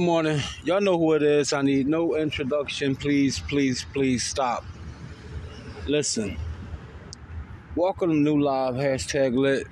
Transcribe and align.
Good 0.00 0.06
morning. 0.06 0.40
Y'all 0.64 0.80
know 0.80 0.96
who 0.96 1.12
it 1.12 1.22
is. 1.22 1.52
I 1.52 1.60
need 1.60 1.86
no 1.86 2.16
introduction. 2.16 2.96
Please, 2.96 3.38
please, 3.38 3.84
please 3.92 4.24
stop. 4.24 4.64
Listen. 5.86 6.38
Welcome 7.76 8.08
to 8.08 8.16
New 8.16 8.40
Live, 8.40 8.76
hashtag 8.76 9.36
lit. 9.36 9.66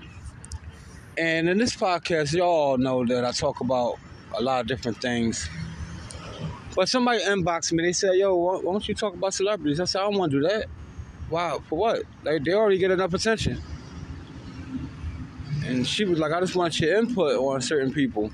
And 1.16 1.48
in 1.48 1.56
this 1.56 1.74
podcast, 1.74 2.34
y'all 2.34 2.76
know 2.76 3.06
that 3.06 3.24
I 3.24 3.32
talk 3.32 3.62
about 3.62 3.98
a 4.36 4.42
lot 4.42 4.60
of 4.60 4.66
different 4.66 5.00
things. 5.00 5.48
But 6.76 6.90
somebody 6.90 7.20
inboxed 7.20 7.72
me. 7.72 7.82
They 7.82 7.94
said, 7.94 8.16
yo, 8.16 8.36
why 8.36 8.60
don't 8.60 8.86
you 8.86 8.94
talk 8.94 9.14
about 9.14 9.32
celebrities? 9.32 9.80
I 9.80 9.86
said, 9.86 10.00
I 10.00 10.10
don't 10.10 10.18
want 10.18 10.32
to 10.32 10.42
do 10.42 10.46
that. 10.46 10.66
Wow, 11.30 11.62
for 11.66 11.78
what? 11.78 12.02
Like, 12.22 12.44
they 12.44 12.52
already 12.52 12.76
get 12.76 12.90
enough 12.90 13.14
attention. 13.14 13.62
And 15.64 15.86
she 15.86 16.04
was 16.04 16.18
like, 16.18 16.32
I 16.32 16.40
just 16.40 16.54
want 16.54 16.78
your 16.78 16.98
input 16.98 17.34
on 17.38 17.62
certain 17.62 17.94
people. 17.94 18.30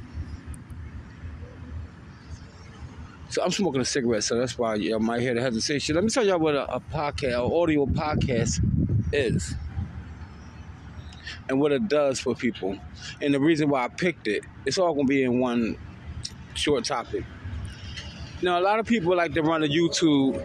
So 3.35 3.43
I'm 3.43 3.51
smoking 3.51 3.81
a 3.81 3.85
cigarette, 3.85 4.23
so 4.23 4.39
that's 4.39 4.57
why 4.57 4.77
you 4.77 4.97
might 5.01 5.21
hear 5.21 5.35
the 5.35 5.41
hesitation. 5.41 5.97
Let 5.97 6.05
me 6.05 6.11
tell 6.11 6.25
y'all 6.25 6.39
what 6.39 6.55
a, 6.55 6.73
a 6.73 6.79
podcast, 6.79 7.35
an 7.45 7.53
audio 7.53 7.85
podcast 7.85 8.65
is, 9.13 9.57
and 11.49 11.59
what 11.59 11.73
it 11.73 11.89
does 11.89 12.21
for 12.21 12.37
people, 12.37 12.79
and 13.21 13.35
the 13.35 13.41
reason 13.41 13.69
why 13.69 13.87
I 13.87 13.89
picked 13.89 14.29
it. 14.29 14.45
It's 14.65 14.79
all 14.79 14.95
gonna 14.95 15.09
be 15.09 15.25
in 15.25 15.41
one 15.41 15.77
short 16.55 16.85
topic. 16.85 17.25
Now, 18.41 18.61
a 18.61 18.63
lot 18.63 18.79
of 18.79 18.87
people 18.87 19.17
like 19.17 19.35
to 19.35 19.43
run 19.43 19.65
a 19.65 19.67
YouTube, 19.67 20.41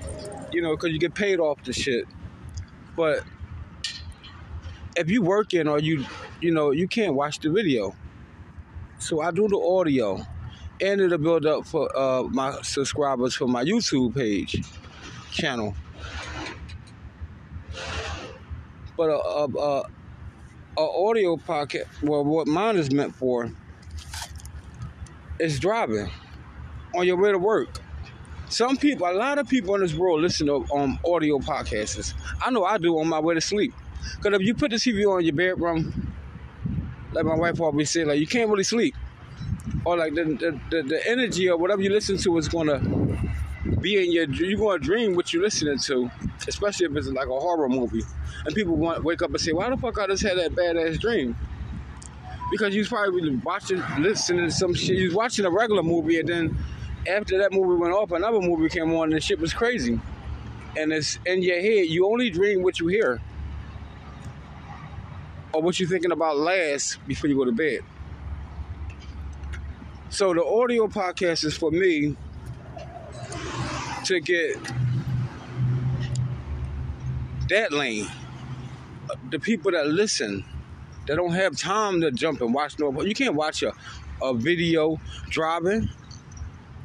you 0.52 0.64
know, 0.64 0.76
because 0.76 0.90
you 0.90 0.98
get 0.98 1.14
paid 1.14 1.40
off 1.40 1.64
the 1.64 1.73
shit. 1.73 2.06
But 2.98 3.22
if 4.98 5.12
you 5.12 5.22
working 5.22 5.67
or 5.67 5.78
you, 5.78 6.08
you 6.42 6.52
know, 6.52 6.72
you 6.72 6.88
can't 6.88 7.14
watch 7.14 7.38
the 7.38 7.52
video. 7.52 7.95
So 8.98 9.22
I 9.22 9.30
do 9.30 9.48
the 9.48 9.60
audio 9.60 10.26
and 10.81 11.02
it'll 11.02 11.17
build 11.17 11.45
up 11.45 11.66
for 11.66 11.95
uh, 11.97 12.23
my 12.23 12.61
subscribers 12.61 13.35
for 13.35 13.47
my 13.47 13.63
YouTube 13.63 14.16
page 14.16 14.63
channel. 15.31 15.75
But 18.97 19.09
a, 19.09 19.17
a, 19.17 19.45
a, 19.45 19.89
a 20.77 20.81
audio 20.81 21.38
pocket, 21.38 21.88
well, 22.02 22.23
what 22.23 22.47
mine 22.47 22.77
is 22.77 22.92
meant 22.92 23.15
for, 23.15 23.52
is 25.39 25.59
driving 25.59 26.09
on 26.95 27.05
your 27.05 27.17
way 27.17 27.31
to 27.31 27.37
work. 27.37 27.80
Some 28.49 28.77
people, 28.77 29.08
a 29.08 29.14
lot 29.14 29.37
of 29.37 29.48
people 29.48 29.75
in 29.75 29.81
this 29.81 29.93
world 29.93 30.21
listen 30.21 30.48
to 30.48 30.65
um, 30.73 30.99
audio 31.05 31.37
podcasts. 31.37 32.14
I 32.42 32.49
know 32.49 32.65
I 32.65 32.77
do 32.77 32.99
on 32.99 33.08
my 33.08 33.20
way 33.20 33.36
to 33.36 33.42
sleep. 33.42 33.73
Because 34.17 34.39
if 34.39 34.45
you 34.45 34.55
put 34.55 34.71
the 34.71 34.77
TV 34.77 35.05
on 35.05 35.23
your 35.23 35.36
bedroom, 35.36 36.14
like 37.11 37.25
my 37.25 37.36
wife 37.36 37.59
always 37.61 37.92
say, 37.92 38.04
like 38.05 38.20
you 38.20 38.27
can't 38.27 38.49
really 38.49 38.64
sleep 38.64 38.95
or 39.86 39.98
like 39.98 40.14
the, 40.14 40.23
the, 40.23 40.60
the, 40.70 40.84
the 40.84 41.08
energy 41.08 41.50
or 41.50 41.58
whatever 41.58 41.82
you 41.82 41.90
listen 41.90 42.17
to 42.17 42.38
is 42.38 42.48
gonna 42.48 42.80
be 43.82 44.04
in 44.04 44.12
your 44.12 44.30
you're 44.30 44.58
gonna 44.60 44.80
dream 44.80 45.16
what 45.16 45.34
you're 45.34 45.44
listening 45.44 45.78
to, 45.78 46.10
especially 46.48 46.86
if 46.86 46.95
it's 46.95 47.08
like 47.08 47.28
a 47.28 47.40
horror 47.40 47.70
movie. 47.70 48.04
And 48.45 48.56
people 48.56 48.76
want 48.76 49.04
wake 49.04 49.22
up 49.22 49.30
and 49.30 49.40
say, 49.40 49.52
Why 49.52 49.70
the 49.70 49.78
fuck 49.78 50.00
I 50.00 50.08
just 50.08 50.23
had 50.23 50.38
that 50.38 50.52
badass 50.52 51.00
dream? 51.00 51.36
Because 52.52 52.73
you 52.73 52.82
was 52.82 52.90
probably 52.90 53.36
watching 53.38 53.82
listening 54.00 54.45
to 54.45 54.52
some 54.52 54.73
shit. 54.73 54.98
You 54.98 55.06
was 55.06 55.16
watching 55.16 55.45
a 55.45 55.52
regular 55.52 55.84
movie 55.84 56.20
and 56.20 56.28
then 56.28 56.58
after 57.08 57.38
that 57.40 57.54
movie 57.54 57.80
went 57.80 57.94
off, 57.94 58.11
another 58.11 58.42
movie 58.42 58.70
came 58.70 58.94
on 58.94 59.06
and 59.06 59.14
the 59.14 59.22
shit 59.22 59.40
was 59.40 59.54
crazy. 59.54 60.00
And 60.78 60.92
it's 60.92 61.20
in 61.26 61.42
your 61.42 61.60
head, 61.60 61.88
you 61.88 62.06
only 62.08 62.30
dream 62.30 62.64
what 62.64 62.80
you 62.80 62.88
hear. 62.88 63.22
Or 65.54 65.61
what 65.61 65.80
you're 65.80 65.90
thinking 65.90 66.11
about 66.11 66.38
last 66.38 67.00
before 67.08 67.30
you 67.30 67.36
go 67.36 67.46
to 67.46 67.52
bed. 67.52 67.80
So 70.11 70.33
the 70.33 70.43
audio 70.43 70.87
podcast 70.87 71.45
is 71.45 71.55
for 71.55 71.70
me 71.70 72.15
to 74.05 74.20
get 74.20 74.58
that 77.49 77.71
lane. 77.71 78.08
The 79.30 79.37
people 79.37 79.71
that 79.71 79.86
listen, 79.87 80.43
that 81.05 81.15
don't 81.15 81.33
have 81.33 81.55
time 81.55 82.02
to 82.02 82.11
jump 82.11 82.42
and 82.42 82.55
watch 82.55 82.80
no. 82.80 83.03
You 83.03 83.14
can't 83.14 83.36
watch 83.36 83.61
a, 83.61 83.71
a 84.19 84.33
video 84.33 84.99
driving, 85.30 85.87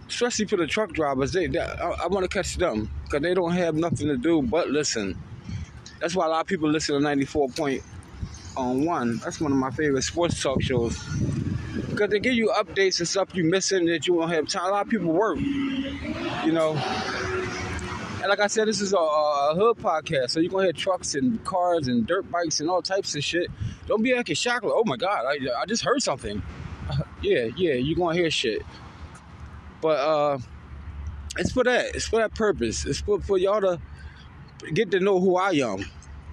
especially 0.07 0.45
for 0.45 0.59
the 0.59 0.67
truck 0.67 0.93
drivers. 0.93 1.33
They, 1.33 1.47
they 1.47 1.61
I, 1.61 1.93
I 2.05 2.07
want 2.09 2.25
to 2.25 2.29
catch 2.29 2.57
them 2.57 2.91
because 3.05 3.23
they 3.23 3.33
don't 3.33 3.53
have 3.53 3.75
nothing 3.75 4.09
to 4.09 4.19
do 4.19 4.43
but 4.43 4.69
listen. 4.69 5.19
That's 5.99 6.15
why 6.15 6.27
a 6.27 6.29
lot 6.29 6.43
of 6.43 6.47
people 6.47 6.69
listen 6.69 6.95
to 6.95 7.01
94 7.01 7.49
point 7.49 7.83
on 8.55 8.85
one. 8.85 9.17
That's 9.25 9.41
one 9.41 9.51
of 9.51 9.57
my 9.59 9.71
favorite 9.71 10.03
sports 10.03 10.43
talk 10.43 10.61
shows 10.61 11.03
because 11.95 12.11
they 12.11 12.19
give 12.19 12.35
you 12.35 12.53
updates 12.57 12.99
and 12.99 13.09
stuff 13.09 13.35
you 13.35 13.45
missing 13.45 13.87
that 13.87 14.07
you 14.07 14.15
won't 14.15 14.33
have 14.33 14.49
time. 14.49 14.67
A 14.67 14.71
lot 14.71 14.87
of 14.87 14.91
people 14.91 15.13
work, 15.13 15.39
you 15.39 16.53
know. 16.53 16.73
And 18.21 18.29
like 18.29 18.41
I 18.41 18.49
said, 18.49 18.67
this 18.67 18.81
is 18.81 18.93
a, 18.93 18.99
a 18.99 19.55
hood 19.55 19.77
podcast, 19.79 20.31
so 20.31 20.41
you're 20.41 20.51
gonna 20.51 20.65
hear 20.65 20.73
trucks 20.73 21.15
and 21.15 21.43
cars 21.45 21.89
and 21.89 22.07
dirt 22.07 22.31
bikes 22.31 22.61
and 22.61 22.69
all 22.69 22.83
types 22.83 23.15
of 23.15 23.23
shit. 23.23 23.49
Don't 23.87 24.03
be 24.03 24.13
acting 24.13 24.35
shocked 24.35 24.65
like, 24.65 24.73
oh 24.75 24.83
my 24.85 24.97
god, 24.97 25.25
I, 25.27 25.39
I 25.61 25.67
just 25.67 25.85
heard 25.85 26.03
something. 26.03 26.43
yeah, 27.23 27.49
yeah, 27.57 27.75
you're 27.75 27.97
gonna 27.97 28.17
hear 28.17 28.31
shit. 28.31 28.63
But 29.81 29.99
uh, 29.99 30.39
it's 31.39 31.53
for 31.53 31.65
that. 31.65 31.95
It's 31.95 32.09
for 32.09 32.17
that 32.17 32.35
purpose. 32.35 32.87
It's 32.87 33.01
for, 33.01 33.21
for 33.21 33.39
y'all 33.39 33.61
to 33.61 33.79
get 34.73 34.91
to 34.93 35.01
know 35.01 35.21
who 35.21 35.37
I 35.37 35.51
am. 35.51 35.85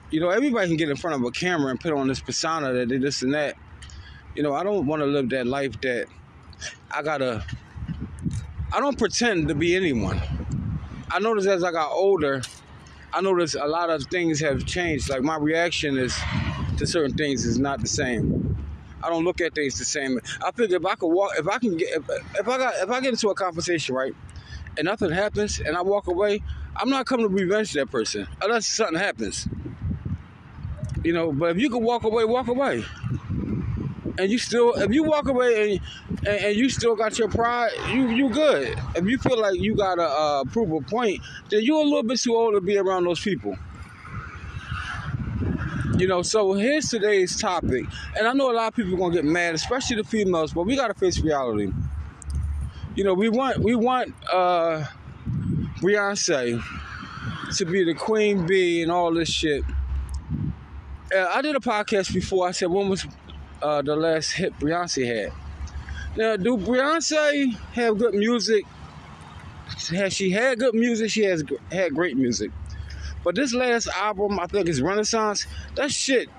You 0.09 0.21
know, 0.21 0.29
everybody 0.29 0.67
can 0.67 0.77
get 0.77 0.89
in 0.89 0.95
front 0.95 1.17
of 1.17 1.23
a 1.23 1.31
camera 1.31 1.69
and 1.69 1.79
put 1.79 1.93
on 1.93 2.07
this 2.07 2.19
persona 2.19 2.73
that 2.73 2.89
they 2.89 2.97
this 2.97 3.21
and 3.21 3.33
that. 3.33 3.57
You 4.33 4.43
know, 4.43 4.53
I 4.53 4.63
don't 4.63 4.87
want 4.87 5.01
to 5.01 5.05
live 5.05 5.29
that 5.31 5.45
life 5.45 5.79
that 5.81 6.07
I 6.89 7.01
gotta. 7.01 7.43
I 8.71 8.79
don't 8.79 8.97
pretend 8.97 9.49
to 9.49 9.55
be 9.55 9.75
anyone. 9.75 10.21
I 11.09 11.19
noticed 11.19 11.47
as 11.47 11.65
I 11.65 11.71
got 11.73 11.91
older, 11.91 12.41
I 13.11 13.19
noticed 13.19 13.55
a 13.55 13.65
lot 13.65 13.89
of 13.89 14.05
things 14.05 14.39
have 14.39 14.65
changed. 14.65 15.09
Like 15.09 15.21
my 15.21 15.35
reaction 15.35 15.97
is 15.97 16.17
to 16.77 16.87
certain 16.87 17.17
things 17.17 17.45
is 17.45 17.59
not 17.59 17.81
the 17.81 17.87
same. 17.87 18.55
I 19.03 19.09
don't 19.09 19.25
look 19.25 19.41
at 19.41 19.53
things 19.53 19.77
the 19.77 19.83
same. 19.83 20.17
I 20.41 20.51
figure 20.51 20.77
if 20.77 20.85
I 20.85 20.95
could 20.95 21.07
walk, 21.07 21.31
if 21.37 21.49
I 21.49 21.57
can 21.57 21.75
get, 21.75 21.89
if, 21.89 22.09
if 22.39 22.47
I 22.47 22.57
got, 22.57 22.75
if 22.75 22.89
I 22.89 23.01
get 23.01 23.09
into 23.09 23.29
a 23.29 23.35
conversation 23.35 23.95
right, 23.95 24.15
and 24.77 24.85
nothing 24.85 25.11
happens, 25.11 25.59
and 25.59 25.75
I 25.75 25.81
walk 25.81 26.07
away, 26.07 26.41
I'm 26.77 26.89
not 26.89 27.05
coming 27.05 27.27
to 27.27 27.33
revenge 27.33 27.73
that 27.73 27.91
person 27.91 28.27
unless 28.41 28.65
something 28.65 28.97
happens. 28.97 29.45
You 31.03 31.11
know, 31.11 31.33
but 31.33 31.49
if 31.49 31.57
you 31.57 31.69
can 31.69 31.83
walk 31.83 32.05
away, 32.05 32.23
walk 32.23 32.47
away 32.47 32.85
and 34.21 34.31
you 34.31 34.37
still 34.37 34.73
if 34.75 34.91
you 34.91 35.03
walk 35.03 35.27
away 35.27 35.73
and, 35.73 35.81
and, 36.27 36.45
and 36.45 36.55
you 36.55 36.69
still 36.69 36.95
got 36.95 37.17
your 37.17 37.27
pride, 37.27 37.71
you 37.89 38.09
you 38.09 38.29
good. 38.29 38.79
If 38.95 39.05
you 39.05 39.17
feel 39.17 39.39
like 39.39 39.59
you 39.59 39.75
gotta 39.75 40.03
uh, 40.03 40.43
prove 40.45 40.71
a 40.71 40.81
point, 40.81 41.21
then 41.49 41.63
you're 41.63 41.81
a 41.81 41.83
little 41.83 42.03
bit 42.03 42.19
too 42.19 42.35
old 42.35 42.53
to 42.53 42.61
be 42.61 42.77
around 42.77 43.05
those 43.05 43.19
people. 43.19 43.57
You 45.97 46.07
know, 46.07 46.21
so 46.21 46.53
here's 46.53 46.89
today's 46.89 47.39
topic, 47.39 47.85
and 48.17 48.27
I 48.27 48.33
know 48.33 48.51
a 48.51 48.53
lot 48.53 48.67
of 48.69 48.75
people 48.75 48.93
are 48.95 48.97
gonna 48.97 49.13
get 49.13 49.25
mad, 49.25 49.55
especially 49.55 49.97
the 49.97 50.03
females, 50.03 50.53
but 50.53 50.63
we 50.63 50.75
gotta 50.75 50.93
face 50.93 51.19
reality. 51.19 51.71
You 52.95 53.03
know, 53.03 53.13
we 53.13 53.29
want 53.29 53.57
we 53.57 53.75
want 53.75 54.13
uh, 54.31 54.85
Beyonce 55.79 56.61
to 57.57 57.65
be 57.65 57.83
the 57.83 57.93
queen 57.93 58.45
bee 58.45 58.81
and 58.81 58.91
all 58.91 59.13
this 59.13 59.29
shit. 59.29 59.63
Uh, 61.13 61.25
I 61.33 61.41
did 61.41 61.55
a 61.55 61.59
podcast 61.59 62.13
before. 62.13 62.47
I 62.47 62.51
said, 62.51 62.69
when 62.69 62.87
was 62.87 63.05
uh, 63.61 63.81
the 63.81 63.95
last 63.95 64.31
hit 64.31 64.57
Beyonce 64.59 65.05
had. 65.05 65.33
Now, 66.17 66.35
do 66.35 66.57
Beyonce 66.57 67.53
have 67.73 67.97
good 67.97 68.13
music? 68.13 68.65
Has 69.89 70.13
she 70.13 70.31
had 70.31 70.59
good 70.59 70.75
music? 70.75 71.09
She 71.09 71.23
has 71.23 71.43
had 71.71 71.93
great 71.95 72.17
music. 72.17 72.51
But 73.23 73.35
this 73.35 73.53
last 73.53 73.87
album, 73.87 74.39
I 74.39 74.47
think 74.47 74.67
is 74.67 74.81
Renaissance. 74.81 75.45
That 75.75 75.91
shit 75.91 76.29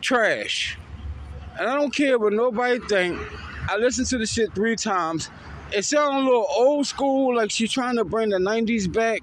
trash. 0.00 0.78
And 1.58 1.68
I 1.68 1.74
don't 1.76 1.94
care 1.94 2.18
what 2.18 2.32
nobody 2.32 2.78
think. 2.80 3.18
I 3.68 3.76
listened 3.76 4.08
to 4.08 4.18
the 4.18 4.26
shit 4.26 4.54
three 4.54 4.76
times, 4.76 5.30
it 5.72 5.84
sounds 5.84 6.14
a 6.14 6.18
little 6.18 6.46
old 6.50 6.86
school, 6.86 7.36
like 7.36 7.50
she's 7.50 7.72
trying 7.72 7.96
to 7.96 8.04
bring 8.04 8.28
the 8.30 8.38
'90s 8.38 8.92
back. 8.92 9.22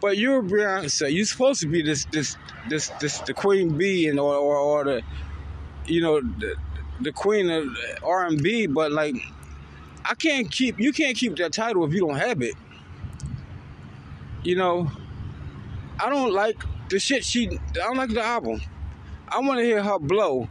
But 0.00 0.18
you're 0.18 0.42
Beyonce. 0.42 1.12
You're 1.12 1.24
supposed 1.24 1.60
to 1.60 1.68
be 1.68 1.80
this, 1.82 2.04
this, 2.06 2.36
this, 2.68 2.88
this, 3.00 3.20
the 3.20 3.32
queen 3.32 3.78
bee, 3.78 4.08
and 4.08 4.20
or, 4.20 4.34
or, 4.34 4.56
or 4.56 4.84
the, 4.84 5.02
you 5.86 6.00
know, 6.00 6.20
the, 6.20 6.56
the 7.00 7.12
queen 7.12 7.50
of 7.50 7.68
R 8.02 8.26
and 8.26 8.42
B. 8.42 8.66
But 8.66 8.92
like, 8.92 9.16
I 10.04 10.14
can't 10.14 10.50
keep. 10.50 10.78
You 10.78 10.92
can't 10.92 11.16
keep 11.16 11.36
that 11.36 11.52
title 11.52 11.84
if 11.84 11.92
you 11.92 12.00
don't 12.00 12.16
have 12.16 12.42
it. 12.42 12.54
You 14.42 14.56
know, 14.56 14.90
I 15.98 16.10
don't 16.10 16.32
like 16.32 16.62
the 16.88 16.98
shit 16.98 17.24
she. 17.24 17.48
I 17.48 17.58
don't 17.74 17.96
like 17.96 18.10
the 18.10 18.22
album. 18.22 18.60
I 19.28 19.40
want 19.40 19.58
to 19.58 19.64
hear 19.64 19.82
her 19.82 19.98
blow. 19.98 20.48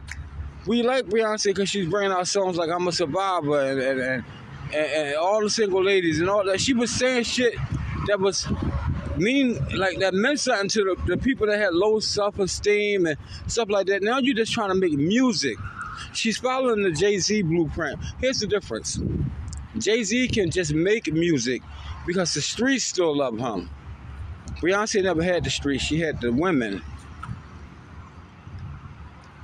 We 0.66 0.82
like 0.82 1.06
Beyonce 1.06 1.46
because 1.46 1.68
she's 1.68 1.88
bringing 1.88 2.12
out 2.12 2.26
songs 2.26 2.56
like 2.56 2.70
"I'm 2.70 2.86
a 2.88 2.92
Survivor" 2.92 3.60
and 3.60 3.80
and, 3.80 4.00
and 4.00 4.24
and 4.72 4.92
and 4.92 5.16
all 5.16 5.40
the 5.40 5.50
single 5.50 5.82
ladies 5.82 6.20
and 6.20 6.28
all 6.28 6.44
that. 6.44 6.60
She 6.60 6.74
was 6.74 6.90
saying 6.90 7.24
shit 7.24 7.54
that 8.06 8.18
was 8.18 8.46
mean, 9.16 9.54
like 9.76 9.98
that 9.98 10.14
meant 10.14 10.40
something 10.40 10.68
to 10.70 10.96
the, 10.96 11.16
the 11.16 11.16
people 11.16 11.46
that 11.46 11.58
had 11.58 11.74
low 11.74 12.00
self 12.00 12.38
esteem 12.38 13.06
and 13.06 13.16
stuff 13.46 13.68
like 13.68 13.86
that. 13.86 14.02
Now 14.02 14.18
you're 14.18 14.34
just 14.34 14.52
trying 14.52 14.70
to 14.70 14.74
make 14.74 14.92
music. 14.92 15.56
She's 16.12 16.36
following 16.36 16.82
the 16.82 16.90
Jay 16.90 17.18
Z 17.18 17.42
blueprint. 17.42 17.98
Here's 18.20 18.40
the 18.40 18.46
difference 18.46 18.98
Jay 19.78 20.02
Z 20.02 20.28
can 20.28 20.50
just 20.50 20.72
make 20.72 21.12
music 21.12 21.62
because 22.06 22.34
the 22.34 22.40
streets 22.40 22.84
still 22.84 23.16
love 23.16 23.38
him. 23.38 23.70
Beyonce 24.60 25.02
never 25.02 25.22
had 25.22 25.44
the 25.44 25.50
streets, 25.50 25.84
she 25.84 26.00
had 26.00 26.20
the 26.20 26.32
women. 26.32 26.82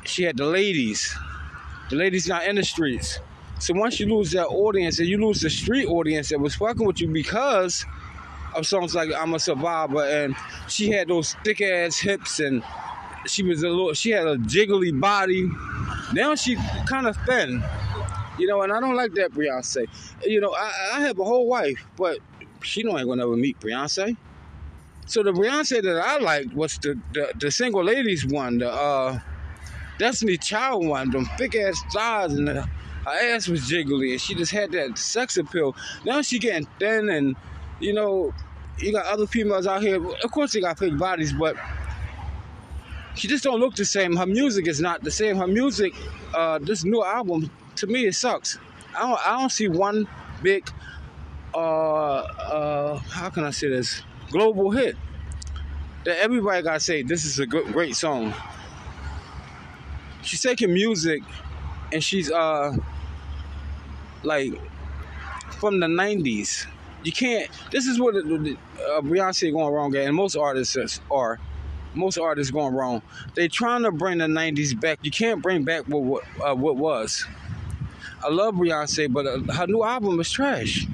She 0.04 0.22
had 0.24 0.36
the 0.36 0.46
ladies. 0.46 1.14
The 1.90 1.96
ladies 1.96 2.28
not 2.28 2.46
in 2.46 2.56
the 2.56 2.64
streets. 2.64 3.18
So 3.58 3.74
once 3.74 4.00
you 4.00 4.06
lose 4.06 4.30
that 4.32 4.46
audience 4.46 4.98
and 4.98 5.08
you 5.08 5.18
lose 5.18 5.42
the 5.42 5.50
street 5.50 5.86
audience 5.86 6.30
that 6.30 6.40
was 6.40 6.54
fucking 6.54 6.86
with 6.86 7.00
you 7.00 7.08
because 7.08 7.84
of 8.54 8.66
songs 8.66 8.94
like 8.94 9.10
I'm 9.16 9.34
a 9.34 9.38
Survivor 9.38 10.04
and 10.04 10.34
she 10.68 10.90
had 10.90 11.08
those 11.08 11.34
thick 11.44 11.60
ass 11.60 11.98
hips 11.98 12.40
and 12.40 12.62
she 13.26 13.42
was 13.42 13.62
a 13.62 13.68
little 13.68 13.94
she 13.94 14.10
had 14.10 14.26
a 14.26 14.36
jiggly 14.36 14.98
body. 14.98 15.50
Now 16.12 16.34
she 16.34 16.56
kind 16.86 17.06
of 17.06 17.16
thin. 17.26 17.62
You 18.38 18.46
know, 18.46 18.62
and 18.62 18.72
I 18.72 18.80
don't 18.80 18.96
like 18.96 19.12
that 19.14 19.32
Beyonce. 19.32 19.86
You 20.24 20.40
know, 20.40 20.54
I, 20.54 20.92
I 20.94 21.00
have 21.00 21.18
a 21.18 21.24
whole 21.24 21.46
wife, 21.46 21.84
but 21.96 22.18
she 22.62 22.82
don't 22.82 22.98
ain't 22.98 23.08
gonna 23.08 23.22
ever 23.22 23.36
meet 23.36 23.60
Beyonce. 23.60 24.16
So 25.06 25.22
the 25.22 25.32
Beyonce 25.32 25.82
that 25.82 26.00
I 26.02 26.18
liked 26.18 26.54
was 26.54 26.78
the, 26.78 26.98
the, 27.12 27.32
the 27.38 27.50
single 27.50 27.84
ladies 27.84 28.24
one, 28.24 28.58
the 28.58 28.70
uh, 28.72 29.18
Destiny 29.98 30.38
Child 30.38 30.86
one, 30.86 31.10
them 31.10 31.26
thick 31.36 31.56
ass 31.56 31.82
thighs 31.92 32.32
and 32.32 32.48
the, 32.48 32.62
her 32.62 33.34
ass 33.34 33.48
was 33.48 33.62
jiggly 33.62 34.12
and 34.12 34.20
she 34.20 34.34
just 34.34 34.52
had 34.52 34.72
that 34.72 34.96
sex 34.96 35.36
appeal. 35.36 35.74
Now 36.04 36.22
she 36.22 36.38
getting 36.38 36.66
thin 36.78 37.10
and 37.10 37.36
you 37.80 37.92
know, 37.92 38.32
you 38.78 38.92
got 38.92 39.06
other 39.06 39.26
females 39.26 39.66
out 39.66 39.82
here. 39.82 39.96
Of 39.96 40.30
course 40.30 40.52
they 40.52 40.60
got 40.60 40.78
fake 40.78 40.96
bodies, 40.98 41.32
but 41.32 41.56
she 43.14 43.28
just 43.28 43.44
don't 43.44 43.58
look 43.58 43.74
the 43.74 43.84
same. 43.84 44.16
Her 44.16 44.26
music 44.26 44.68
is 44.68 44.80
not 44.80 45.02
the 45.02 45.10
same. 45.10 45.36
Her 45.36 45.46
music, 45.46 45.94
uh, 46.34 46.58
this 46.58 46.84
new 46.84 47.02
album, 47.02 47.50
to 47.76 47.86
me 47.86 48.06
it 48.06 48.14
sucks. 48.14 48.58
I 48.96 49.00
don't 49.00 49.26
I 49.26 49.38
don't 49.38 49.52
see 49.52 49.68
one 49.68 50.08
big 50.42 50.68
uh 51.54 51.58
uh 51.58 52.98
how 52.98 53.30
can 53.30 53.44
I 53.44 53.50
say 53.50 53.68
this? 53.68 54.02
Global 54.30 54.70
hit. 54.70 54.96
That 56.04 56.18
everybody 56.18 56.62
gotta 56.62 56.80
say 56.80 57.02
this 57.02 57.24
is 57.24 57.38
a 57.38 57.46
good, 57.46 57.72
great 57.72 57.96
song. 57.96 58.34
She's 60.22 60.42
taking 60.42 60.72
music 60.72 61.22
and 61.92 62.02
she's 62.02 62.30
uh 62.30 62.76
like 64.22 64.52
from 65.58 65.80
the 65.80 65.86
90s 65.86 66.66
you 67.02 67.12
can't 67.12 67.50
this 67.70 67.86
is 67.86 67.98
what 67.98 68.14
uh, 68.14 68.20
beyonce 69.00 69.52
going 69.52 69.72
wrong 69.72 69.94
at 69.96 70.06
and 70.06 70.14
most 70.14 70.36
artists 70.36 71.00
are. 71.10 71.38
Most 71.92 72.18
artists 72.18 72.52
going 72.52 72.74
wrong. 72.74 73.02
They 73.34 73.48
trying 73.48 73.82
to 73.82 73.90
bring 73.90 74.18
the 74.18 74.26
90s 74.26 74.78
back. 74.80 75.00
You 75.02 75.10
can't 75.10 75.42
bring 75.42 75.64
back 75.64 75.86
what 75.86 76.22
uh, 76.44 76.54
what 76.54 76.76
was. 76.76 77.26
I 78.22 78.28
love 78.28 78.54
beyonce 78.54 79.12
but 79.12 79.26
uh, 79.26 79.52
her 79.52 79.66
new 79.66 79.82
album 79.82 80.20
is 80.20 80.30
trash. 80.30 80.86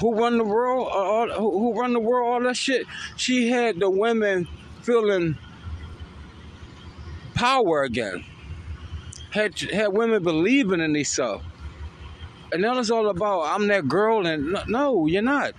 Who 0.00 0.14
run 0.14 0.38
the 0.38 0.44
world 0.44 0.88
uh, 0.88 1.34
who, 1.38 1.50
who 1.50 1.80
run 1.80 1.92
the 1.92 2.00
world 2.00 2.32
all 2.32 2.40
that 2.48 2.56
shit? 2.56 2.86
She 3.16 3.50
had 3.50 3.78
the 3.78 3.90
women 3.90 4.48
feeling 4.82 5.36
power 7.34 7.82
again. 7.82 8.24
Had 9.32 9.58
had 9.60 9.88
women 9.88 10.22
believing 10.22 10.80
in 10.80 10.94
themselves 10.94 11.44
and 12.52 12.62
now 12.62 12.78
it's 12.78 12.90
all 12.90 13.08
about 13.08 13.42
I'm 13.42 13.66
that 13.68 13.88
girl 13.88 14.26
and 14.26 14.58
no, 14.68 15.06
you're 15.06 15.22
not. 15.22 15.54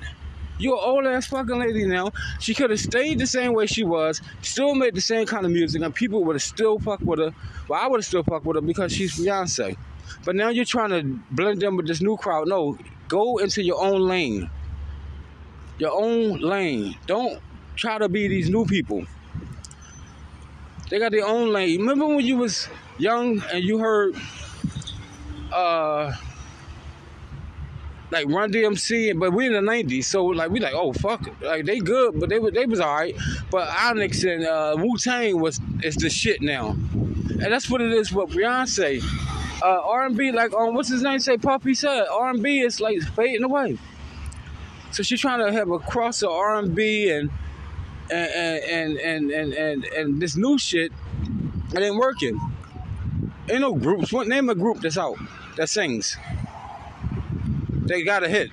You're 0.59 0.75
an 0.75 0.81
old 0.83 1.05
ass 1.05 1.27
fucking 1.27 1.59
lady 1.59 1.85
now. 1.85 2.11
She 2.39 2.55
could 2.55 2.71
have 2.71 2.79
stayed 2.79 3.19
the 3.19 3.27
same 3.27 3.53
way 3.53 3.67
she 3.67 3.83
was, 3.83 4.21
still 4.41 4.73
made 4.73 4.95
the 4.95 5.01
same 5.01 5.27
kind 5.27 5.45
of 5.45 5.51
music, 5.51 5.83
and 5.83 5.93
people 5.93 6.23
would 6.23 6.35
have 6.35 6.41
still 6.41 6.79
fucked 6.79 7.03
with 7.03 7.19
her. 7.19 7.31
Well, 7.67 7.79
I 7.79 7.87
would 7.87 7.99
have 7.99 8.05
still 8.05 8.23
fucked 8.23 8.45
with 8.45 8.55
her 8.55 8.61
because 8.61 8.91
she's 8.91 9.17
Beyonce. 9.19 9.77
But 10.25 10.35
now 10.35 10.49
you're 10.49 10.65
trying 10.65 10.89
to 10.89 11.03
blend 11.31 11.61
in 11.61 11.77
with 11.77 11.87
this 11.87 12.01
new 12.01 12.17
crowd. 12.17 12.47
No, 12.47 12.77
go 13.07 13.37
into 13.37 13.61
your 13.61 13.83
own 13.83 14.01
lane. 14.01 14.49
Your 15.77 15.91
own 15.91 16.39
lane. 16.39 16.95
Don't 17.05 17.39
try 17.75 17.99
to 17.99 18.09
be 18.09 18.27
these 18.27 18.49
new 18.49 18.65
people. 18.65 19.05
They 20.89 20.97
got 20.97 21.11
their 21.11 21.25
own 21.25 21.51
lane. 21.51 21.81
Remember 21.81 22.07
when 22.07 22.25
you 22.25 22.37
was 22.37 22.67
young 22.97 23.43
and 23.53 23.63
you 23.63 23.77
heard 23.77 24.15
uh 25.53 26.13
like 28.11 28.27
Run 28.27 28.51
DMC, 28.51 29.19
but 29.19 29.33
we 29.33 29.47
in 29.47 29.53
the 29.53 29.59
'90s, 29.59 30.05
so 30.05 30.25
like 30.25 30.49
we 30.49 30.59
like, 30.59 30.73
oh 30.73 30.93
fuck, 30.93 31.27
it. 31.27 31.33
like 31.41 31.65
they 31.65 31.79
good, 31.79 32.19
but 32.19 32.29
they 32.29 32.39
they 32.51 32.65
was 32.65 32.79
alright. 32.79 33.15
But 33.51 33.67
Onyx 33.67 34.23
and 34.23 34.45
uh, 34.45 34.75
Wu 34.77 34.97
Tang 34.97 35.39
was 35.39 35.59
is 35.83 35.95
the 35.95 36.09
shit 36.09 36.41
now, 36.41 36.69
and 36.69 37.41
that's 37.41 37.69
what 37.69 37.81
it 37.81 37.91
is 37.91 38.11
with 38.11 38.29
Beyonce. 38.29 39.03
Uh, 39.63 39.81
R&B, 39.83 40.31
like 40.31 40.53
um, 40.53 40.75
what's 40.75 40.89
his 40.89 41.01
name? 41.01 41.19
Say 41.19 41.37
Puffy 41.37 41.73
said 41.73 42.05
R&B 42.11 42.59
is 42.59 42.79
like 42.79 43.01
fading 43.01 43.43
away. 43.43 43.77
So 44.91 45.01
she's 45.01 45.19
trying 45.19 45.45
to 45.45 45.51
have 45.51 45.69
a 45.71 45.79
cross 45.79 46.21
of 46.21 46.29
R&B 46.29 47.09
and 47.09 47.31
and 48.11 48.63
and 48.63 48.97
and 48.97 49.31
and 49.31 49.53
and, 49.53 49.85
and 49.85 50.21
this 50.21 50.35
new 50.35 50.57
shit. 50.57 50.91
It 51.73 51.81
ain't 51.81 51.97
working. 51.97 52.39
Ain't 53.49 53.61
no 53.61 53.73
groups. 53.73 54.13
What 54.13 54.27
name 54.27 54.49
a 54.49 54.55
group 54.55 54.81
that's 54.81 54.97
out 54.97 55.17
that 55.57 55.69
sings? 55.69 56.15
They 57.87 58.03
got 58.03 58.23
a 58.23 58.29
hit. 58.29 58.51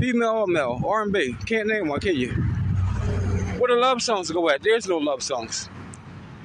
Female 0.00 0.30
or 0.30 0.46
male, 0.46 0.80
R&B. 0.84 1.36
Can't 1.46 1.68
name 1.68 1.88
one, 1.88 2.00
can 2.00 2.16
you? 2.16 2.32
Where 3.58 3.68
the 3.68 3.80
love 3.80 4.02
songs 4.02 4.30
go 4.30 4.48
at? 4.48 4.62
There's 4.62 4.86
no 4.86 4.98
love 4.98 5.22
songs. 5.22 5.68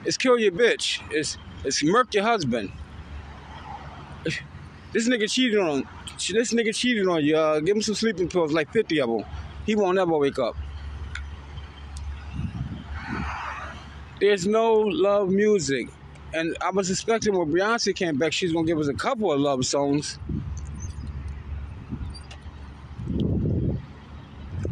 It's 0.06 0.18
kill 0.18 0.38
your 0.38 0.51
bitch. 0.51 1.01
It's 1.12 1.38
it's 1.63 1.84
murk 1.84 2.13
your 2.13 2.24
husband. 2.24 2.72
This 4.91 5.08
nigga 5.08 5.32
cheated 5.32 5.60
on. 5.60 5.88
This 6.18 6.53
nigga 6.53 6.75
cheated 6.75 7.08
on 7.08 7.24
you. 7.24 7.38
Uh, 7.38 7.60
give 7.60 7.75
him 7.75 7.82
some 7.82 7.96
sleeping 7.96 8.27
pills, 8.27 8.51
like 8.51 8.72
50 8.72 9.01
of 9.01 9.10
them. 9.10 9.25
He 9.65 9.75
won't 9.75 9.98
ever 9.98 10.18
wake 10.18 10.39
up. 10.39 10.56
There's 14.20 14.48
no 14.48 14.74
love 14.74 15.29
music. 15.29 15.88
And 16.34 16.58
I 16.62 16.72
was 16.72 16.89
expecting 16.91 17.38
when 17.38 17.51
Beyonce 17.51 17.96
came 17.96 18.18
back, 18.18 18.34
she's 18.34 18.51
gonna 18.51 18.68
give 18.68 18.79
us 18.79 18.88
a 18.88 18.94
couple 18.94 19.32
of 19.32 19.39
love 19.39 19.65
songs. 19.65 20.20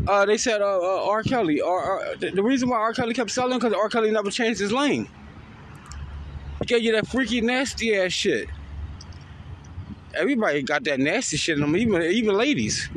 Uh, 0.07 0.25
they 0.25 0.37
said 0.37 0.61
uh, 0.61 0.79
uh, 0.79 1.09
R. 1.09 1.21
Kelly. 1.23 1.61
R, 1.61 1.79
R, 1.79 2.15
the, 2.15 2.31
the 2.31 2.43
reason 2.43 2.69
why 2.69 2.77
R. 2.77 2.93
Kelly 2.93 3.13
kept 3.13 3.29
selling 3.29 3.59
because 3.59 3.73
R. 3.73 3.89
Kelly 3.89 4.09
never 4.11 4.31
changed 4.31 4.59
his 4.59 4.71
lane. 4.71 5.09
He 6.59 6.65
gave 6.65 6.81
you 6.81 6.93
that 6.93 7.07
freaky 7.07 7.41
nasty 7.41 7.95
ass 7.95 8.13
shit. 8.13 8.47
Everybody 10.15 10.63
got 10.63 10.83
that 10.85 10.99
nasty 10.99 11.37
shit 11.37 11.55
in 11.55 11.61
them, 11.61 11.75
even 11.75 12.01
even 12.01 12.35
ladies. 12.35 12.89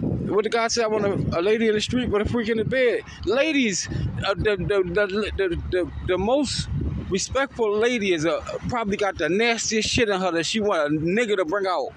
What 0.00 0.44
the 0.44 0.50
guy 0.50 0.68
said, 0.68 0.84
I 0.84 0.88
want 0.88 1.04
a, 1.04 1.38
a 1.38 1.40
lady 1.40 1.68
in 1.68 1.74
the 1.74 1.80
street 1.80 2.10
with 2.10 2.20
a 2.20 2.30
freak 2.30 2.50
in 2.50 2.58
the 2.58 2.64
bed. 2.64 3.00
Ladies, 3.24 3.88
uh, 4.26 4.34
the, 4.34 4.56
the, 4.56 4.82
the, 4.84 5.32
the, 5.36 5.62
the, 5.70 5.90
the 6.08 6.18
most 6.18 6.68
respectful 7.08 7.74
lady 7.74 8.12
is 8.12 8.26
uh, 8.26 8.40
probably 8.68 8.96
got 8.96 9.16
the 9.16 9.28
nastiest 9.28 9.88
shit 9.88 10.08
in 10.08 10.20
her 10.20 10.30
that 10.32 10.44
she 10.44 10.60
want 10.60 10.92
a 10.92 10.96
nigga 10.96 11.36
to 11.36 11.44
bring 11.44 11.66
out 11.66 11.90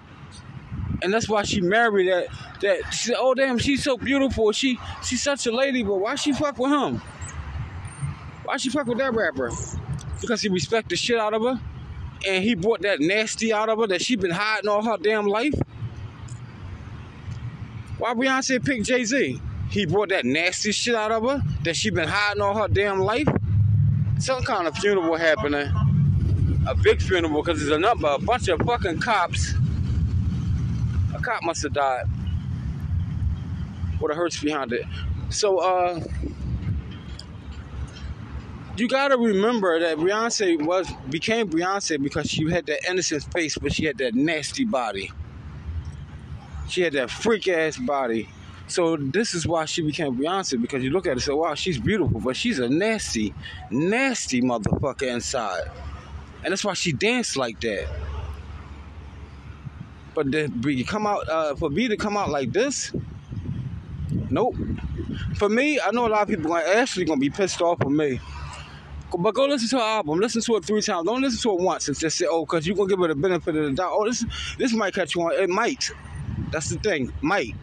and 1.01 1.13
that's 1.13 1.29
why 1.29 1.43
she 1.43 1.61
married 1.61 2.09
that. 2.09 2.27
That 2.61 2.93
she 2.93 3.15
"Oh 3.17 3.33
damn, 3.33 3.57
she's 3.57 3.83
so 3.83 3.97
beautiful. 3.97 4.51
She 4.51 4.79
she's 5.03 5.21
such 5.23 5.47
a 5.47 5.51
lady, 5.51 5.83
but 5.83 5.95
why 5.95 6.15
she 6.15 6.33
fuck 6.33 6.57
with 6.57 6.71
him? 6.71 7.01
Why 8.43 8.57
she 8.57 8.69
fuck 8.69 8.87
with 8.87 8.97
that 8.99 9.13
rapper? 9.13 9.51
Because 10.21 10.41
he 10.41 10.49
respect 10.49 10.89
the 10.89 10.95
shit 10.95 11.17
out 11.19 11.33
of 11.33 11.43
her, 11.43 11.59
and 12.27 12.43
he 12.43 12.55
brought 12.55 12.81
that 12.81 12.99
nasty 12.99 13.53
out 13.53 13.69
of 13.69 13.79
her 13.79 13.87
that 13.87 14.01
she 14.01 14.15
been 14.15 14.31
hiding 14.31 14.69
all 14.69 14.83
her 14.83 14.97
damn 14.97 15.27
life. 15.27 15.53
Why 17.97 18.13
Beyonce 18.13 18.63
picked 18.65 18.85
Jay 18.85 19.03
Z? 19.05 19.41
He 19.69 19.85
brought 19.85 20.09
that 20.09 20.25
nasty 20.25 20.71
shit 20.71 20.95
out 20.95 21.11
of 21.11 21.23
her 21.23 21.41
that 21.63 21.75
she 21.75 21.91
been 21.91 22.07
hiding 22.09 22.41
all 22.41 22.55
her 22.57 22.67
damn 22.67 22.99
life. 22.99 23.27
Some 24.19 24.43
kind 24.43 24.67
of 24.67 24.75
funeral 24.77 25.15
happening. 25.15 25.71
a 26.67 26.75
big 26.75 27.01
funeral 27.01 27.41
because 27.41 27.59
there's 27.59 27.71
a 27.71 27.79
number, 27.79 28.07
a 28.07 28.19
bunch 28.19 28.47
of 28.49 28.59
fucking 28.61 28.99
cops. 28.99 29.53
A 31.19 31.21
cop 31.21 31.43
must 31.43 31.63
have 31.63 31.73
died. 31.73 32.05
With 33.99 34.11
a 34.11 34.15
hearse 34.15 34.41
behind 34.41 34.71
it. 34.71 34.85
So, 35.29 35.57
uh, 35.57 35.99
you 38.77 38.87
gotta 38.87 39.17
remember 39.17 39.77
that 39.79 39.97
Beyonce 39.97 40.65
was 40.65 40.89
became 41.09 41.49
Beyonce 41.49 42.01
because 42.01 42.29
she 42.29 42.49
had 42.49 42.65
that 42.67 42.89
innocent 42.89 43.23
face, 43.33 43.57
but 43.57 43.73
she 43.73 43.85
had 43.85 43.97
that 43.97 44.15
nasty 44.15 44.63
body. 44.63 45.11
She 46.69 46.81
had 46.81 46.93
that 46.93 47.11
freak 47.11 47.47
ass 47.49 47.77
body. 47.77 48.29
So 48.67 48.95
this 48.95 49.33
is 49.33 49.45
why 49.45 49.65
she 49.65 49.81
became 49.81 50.15
Beyonce 50.15 50.61
because 50.61 50.81
you 50.83 50.91
look 50.91 51.05
at 51.05 51.09
her 51.09 51.13
and 51.13 51.21
say, 51.21 51.33
wow, 51.33 51.55
she's 51.55 51.79
beautiful, 51.79 52.21
but 52.21 52.37
she's 52.37 52.59
a 52.59 52.69
nasty, 52.69 53.33
nasty 53.69 54.41
motherfucker 54.41 55.11
inside. 55.13 55.63
And 56.43 56.51
that's 56.51 56.63
why 56.63 56.73
she 56.73 56.93
danced 56.93 57.35
like 57.35 57.59
that. 57.61 57.89
But 60.19 60.33
to 60.33 60.49
be 60.49 60.83
come 60.83 61.07
out 61.07 61.29
uh, 61.29 61.55
for 61.55 61.69
me 61.69 61.87
to 61.87 61.95
come 61.95 62.17
out 62.17 62.29
like 62.29 62.51
this, 62.51 62.91
nope. 64.29 64.53
For 65.35 65.47
me, 65.47 65.79
I 65.79 65.91
know 65.91 66.07
a 66.07 66.09
lot 66.09 66.23
of 66.23 66.27
people 66.27 66.51
are 66.51 66.59
actually 66.61 67.05
gonna 67.05 67.21
be 67.21 67.29
pissed 67.29 67.61
off 67.61 67.79
with 67.79 67.93
me. 67.93 68.19
But 69.17 69.33
go 69.33 69.45
listen 69.45 69.69
to 69.69 69.77
her 69.77 69.81
album. 69.81 70.19
Listen 70.19 70.41
to 70.41 70.57
it 70.57 70.65
three 70.65 70.81
times. 70.81 71.05
Don't 71.05 71.21
listen 71.21 71.39
to 71.49 71.57
it 71.57 71.63
once 71.63 71.87
and 71.87 71.97
just 71.97 72.17
say, 72.17 72.25
"Oh, 72.29 72.41
because 72.41 72.67
you're 72.67 72.75
gonna 72.75 72.89
give 72.89 72.99
her 72.99 73.07
the 73.07 73.15
benefit 73.15 73.55
of 73.55 73.63
the 73.63 73.71
doubt." 73.71 73.91
Oh, 73.93 74.03
this 74.03 74.25
this 74.57 74.73
might 74.73 74.93
catch 74.93 75.15
you 75.15 75.21
on. 75.21 75.31
It 75.31 75.49
might. 75.49 75.89
That's 76.51 76.67
the 76.67 76.79
thing. 76.79 77.13
Might. 77.21 77.55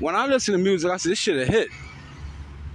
When 0.00 0.16
I 0.16 0.26
listen 0.26 0.54
to 0.54 0.58
music, 0.58 0.90
I 0.90 0.96
say 0.96 1.10
this 1.10 1.20
shit 1.20 1.36
a 1.36 1.46
hit. 1.46 1.68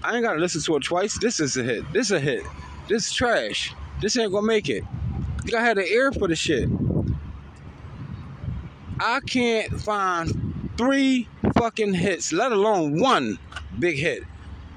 I 0.01 0.15
ain't 0.15 0.23
gotta 0.23 0.39
listen 0.39 0.61
to 0.61 0.77
it 0.77 0.83
twice. 0.83 1.19
This 1.19 1.41
is 1.41 1.57
a 1.57 1.63
hit. 1.63 1.91
This 1.91 2.05
is 2.05 2.11
a 2.13 2.19
hit. 2.21 2.43
This 2.87 3.07
is 3.07 3.13
trash. 3.13 3.73
This 3.99 4.17
ain't 4.17 4.31
gonna 4.31 4.47
make 4.47 4.69
it. 4.69 4.85
I 5.43 5.47
gotta 5.47 5.65
have 5.65 5.75
the 5.75 5.85
ear 5.85 6.13
for 6.13 6.29
the 6.29 6.35
shit. 6.37 6.69
I 8.99 9.19
can't 9.19 9.79
find 9.79 10.71
three 10.77 11.27
fucking 11.53 11.93
hits, 11.93 12.33
let 12.33 12.51
alone 12.51 12.99
one 12.99 13.37
big 13.77 13.97
hit. 13.97 14.23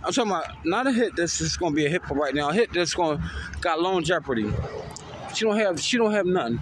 I'm 0.05 0.13
talking 0.13 0.31
about 0.31 0.65
not 0.65 0.87
a 0.87 0.93
hit 0.93 1.17
that's 1.17 1.39
just 1.39 1.59
gonna 1.59 1.75
be 1.75 1.87
a 1.87 1.89
hit 1.89 2.05
for 2.05 2.15
right 2.15 2.35
now. 2.35 2.51
A 2.51 2.53
hit 2.53 2.73
that's 2.73 2.95
gonna 2.95 3.31
got 3.61 3.81
long 3.81 4.03
jeopardy. 4.03 4.53
She 5.35 5.45
don't 5.45 5.57
have 5.57 5.81
she 5.81 5.97
don't 5.97 6.13
have 6.13 6.27
nothing 6.27 6.61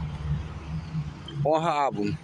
on 1.44 1.62
her 1.62 1.68
album. 1.68 2.18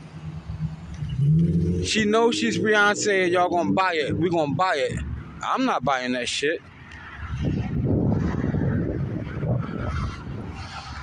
She 1.84 2.04
knows 2.04 2.36
she's 2.36 2.58
Beyonce 2.58 3.24
and 3.24 3.32
y'all 3.32 3.48
gonna 3.48 3.72
buy 3.72 3.94
it. 3.94 4.16
We 4.16 4.30
gonna 4.30 4.54
buy 4.54 4.74
it. 4.76 4.98
I'm 5.42 5.64
not 5.64 5.84
buying 5.84 6.12
that 6.12 6.28
shit. 6.28 6.60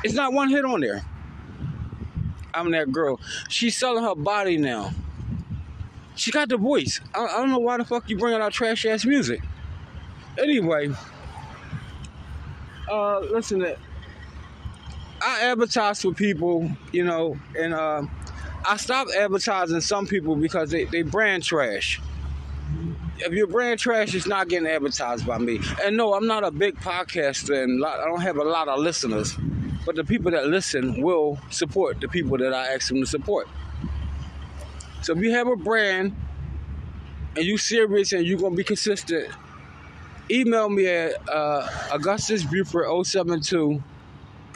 It's 0.04 0.14
not 0.14 0.34
one 0.34 0.50
hit 0.50 0.66
on 0.66 0.82
there. 0.82 1.04
I'm 2.54 2.72
that 2.72 2.92
girl. 2.92 3.20
She's 3.50 3.78
selling 3.78 4.04
her 4.04 4.16
body 4.16 4.58
now. 4.58 4.92
She 6.16 6.32
got 6.32 6.50
the 6.50 6.58
voice. 6.58 7.00
I, 7.16 7.26
I 7.26 7.38
don't 7.38 7.50
know 7.50 7.60
why 7.60 7.78
the 7.78 7.86
fuck 7.86 8.10
you 8.10 8.18
bringing 8.18 8.42
out 8.42 8.52
trash 8.52 8.86
ass 8.86 9.06
music. 9.06 9.42
Anyway, 10.38 10.90
uh, 12.90 13.20
listen 13.20 13.60
to 13.60 13.78
I 15.24 15.42
advertise 15.44 16.02
for 16.02 16.14
people, 16.14 16.70
you 16.92 17.04
know, 17.04 17.38
and 17.58 17.74
uh, 17.74 18.04
I 18.66 18.78
stopped 18.78 19.12
advertising 19.16 19.82
some 19.82 20.08
people 20.08 20.36
because 20.36 20.72
they, 20.72 20.86
they 20.86 21.04
brand 21.04 21.44
trash. 21.44 22.02
If 23.20 23.32
your 23.34 23.46
brand 23.46 23.80
trash, 23.80 24.16
it's 24.16 24.26
not 24.26 24.48
getting 24.48 24.68
advertised 24.68 25.28
by 25.28 25.38
me. 25.38 25.60
And 25.84 25.96
no, 25.96 26.16
I'm 26.16 26.26
not 26.26 26.44
a 26.44 26.50
big 26.50 26.76
podcaster 26.78 27.64
and 27.64 27.86
I 27.86 28.06
don't 28.06 28.22
have 28.22 28.38
a 28.38 28.44
lot 28.44 28.68
of 28.68 28.80
listeners. 28.80 29.38
But 29.86 29.96
the 29.96 30.04
people 30.04 30.32
that 30.32 30.48
listen 30.48 31.02
will 31.02 31.40
support 31.50 32.00
the 32.02 32.08
people 32.08 32.38
that 32.38 32.54
I 32.54 32.74
ask 32.74 32.88
them 32.88 33.00
to 33.00 33.06
support. 33.06 33.48
So 35.02 35.14
if 35.14 35.20
you 35.20 35.32
have 35.32 35.48
a 35.48 35.56
brand 35.56 36.16
and 37.36 37.46
you 37.46 37.58
serious 37.58 38.14
and 38.14 38.26
you're 38.26 38.38
gonna 38.40 38.56
be 38.56 38.64
consistent, 38.64 39.30
email 40.30 40.70
me 40.70 40.86
at 40.86 41.14
uh, 41.28 41.68
augustusbeauford072 41.90 43.82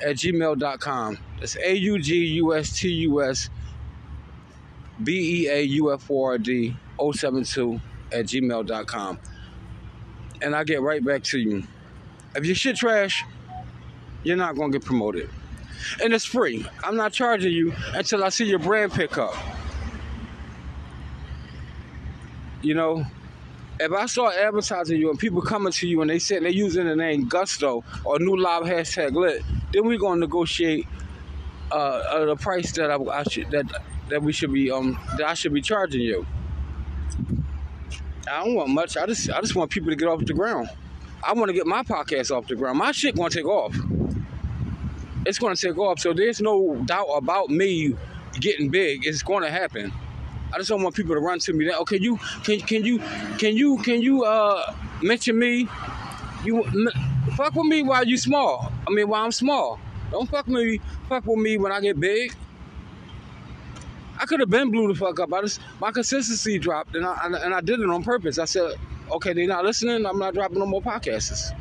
at 0.03 0.15
gmail.com. 0.15 1.17
That's 1.39 1.57
A 1.57 1.75
U 1.75 1.99
G 1.99 2.15
U 2.15 2.53
S 2.53 2.77
T 2.79 2.89
U 2.89 3.23
S 3.23 3.49
B 5.03 5.43
E 5.43 5.49
A 5.49 5.61
U 5.61 5.93
F 5.93 6.09
O 6.11 6.23
R 6.23 6.37
D 6.37 6.75
072 6.99 7.79
at 8.11 8.25
gmail.com. 8.25 9.19
And 10.41 10.55
I 10.55 10.63
get 10.63 10.81
right 10.81 11.03
back 11.03 11.23
to 11.23 11.39
you. 11.39 11.63
If 12.35 12.45
your 12.45 12.55
shit 12.55 12.75
trash, 12.75 13.23
you're 14.25 14.35
not 14.35 14.55
gonna 14.57 14.73
get 14.73 14.83
promoted. 14.83 15.29
And 16.03 16.13
it's 16.13 16.25
free. 16.25 16.65
I'm 16.83 16.95
not 16.95 17.13
charging 17.13 17.53
you 17.53 17.73
until 17.93 18.23
I 18.23 18.29
see 18.29 18.45
your 18.45 18.59
brand 18.59 18.91
pick 18.91 19.17
up. 19.17 19.35
You 22.61 22.73
know, 22.73 23.05
if 23.79 23.91
I 23.91 24.07
start 24.07 24.35
advertising 24.35 24.99
you 24.99 25.11
and 25.11 25.19
people 25.19 25.41
coming 25.41 25.71
to 25.71 25.87
you 25.87 26.01
and 26.01 26.09
they 26.09 26.17
say 26.17 26.39
they're 26.39 26.49
using 26.49 26.87
the 26.87 26.95
name 26.95 27.27
Gusto 27.27 27.83
or 28.03 28.19
New 28.19 28.35
Live 28.35 28.63
hashtag 28.63 29.13
Lit, 29.13 29.43
then 29.71 29.85
we're 29.85 29.99
gonna 29.99 30.21
negotiate 30.21 30.87
uh, 31.71 31.75
uh, 31.75 32.25
the 32.25 32.35
price 32.35 32.71
that 32.73 32.89
I, 32.89 32.95
I 32.95 33.23
should 33.23 33.51
that 33.51 33.65
that 34.09 34.23
we 34.23 34.33
should 34.33 34.53
be 34.53 34.71
um 34.71 34.99
that 35.17 35.27
I 35.27 35.33
should 35.35 35.53
be 35.53 35.61
charging 35.61 36.01
you. 36.01 36.25
I 38.31 38.43
don't 38.43 38.55
want 38.55 38.69
much. 38.69 38.97
I 38.97 39.05
just 39.05 39.29
I 39.29 39.39
just 39.41 39.55
want 39.55 39.69
people 39.69 39.91
to 39.91 39.95
get 39.95 40.07
off 40.07 40.25
the 40.25 40.33
ground. 40.33 40.69
I 41.23 41.33
want 41.33 41.49
to 41.49 41.53
get 41.53 41.67
my 41.67 41.83
podcast 41.83 42.35
off 42.35 42.47
the 42.47 42.55
ground. 42.55 42.79
My 42.79 42.91
shit 42.91 43.15
gonna 43.15 43.29
take 43.29 43.45
off. 43.45 43.75
It's 45.25 45.39
gonna 45.39 45.55
take 45.55 45.77
off. 45.77 45.99
So 45.99 46.13
there's 46.13 46.41
no 46.41 46.75
doubt 46.85 47.09
about 47.15 47.49
me 47.49 47.95
getting 48.39 48.69
big. 48.69 49.05
It's 49.05 49.23
gonna 49.23 49.49
happen. 49.49 49.91
I 50.53 50.57
just 50.57 50.69
don't 50.69 50.83
want 50.83 50.95
people 50.95 51.15
to 51.15 51.21
run 51.21 51.39
to 51.39 51.53
me. 51.53 51.65
That 51.65 51.79
okay, 51.79 51.97
you 51.99 52.17
can 52.43 52.59
can 52.59 52.85
you 52.85 52.99
can 53.37 53.55
you 53.55 53.77
can 53.79 54.01
you 54.01 54.23
uh 54.23 54.73
mention 55.01 55.37
me? 55.37 55.67
You 56.43 56.63
fuck 57.35 57.55
with 57.55 57.65
me 57.65 57.81
while 57.83 58.05
you 58.05 58.17
small. 58.17 58.71
I 58.87 58.91
mean 58.91 59.07
while 59.07 59.25
I'm 59.25 59.31
small. 59.31 59.79
Don't 60.11 60.29
fuck 60.29 60.47
me. 60.47 60.79
Fuck 61.09 61.25
with 61.25 61.39
me 61.39 61.57
when 61.57 61.71
I 61.71 61.81
get 61.81 61.99
big. 61.99 62.33
I 64.17 64.25
could 64.25 64.39
have 64.39 64.49
been 64.49 64.71
blew 64.71 64.87
the 64.87 64.95
fuck 64.95 65.19
up. 65.19 65.33
I 65.33 65.41
just 65.41 65.59
my 65.81 65.91
consistency 65.91 66.57
dropped, 66.57 66.95
and 66.95 67.05
I 67.05 67.17
and 67.43 67.53
I 67.53 67.61
did 67.61 67.79
it 67.79 67.89
on 67.89 68.03
purpose. 68.03 68.37
I 68.37 68.45
said, 68.45 68.75
okay, 69.11 69.33
they're 69.33 69.47
not 69.47 69.65
listening. 69.65 70.05
I'm 70.05 70.19
not 70.19 70.33
dropping 70.33 70.59
no 70.59 70.65
more 70.65 70.81
podcasts. 70.81 71.51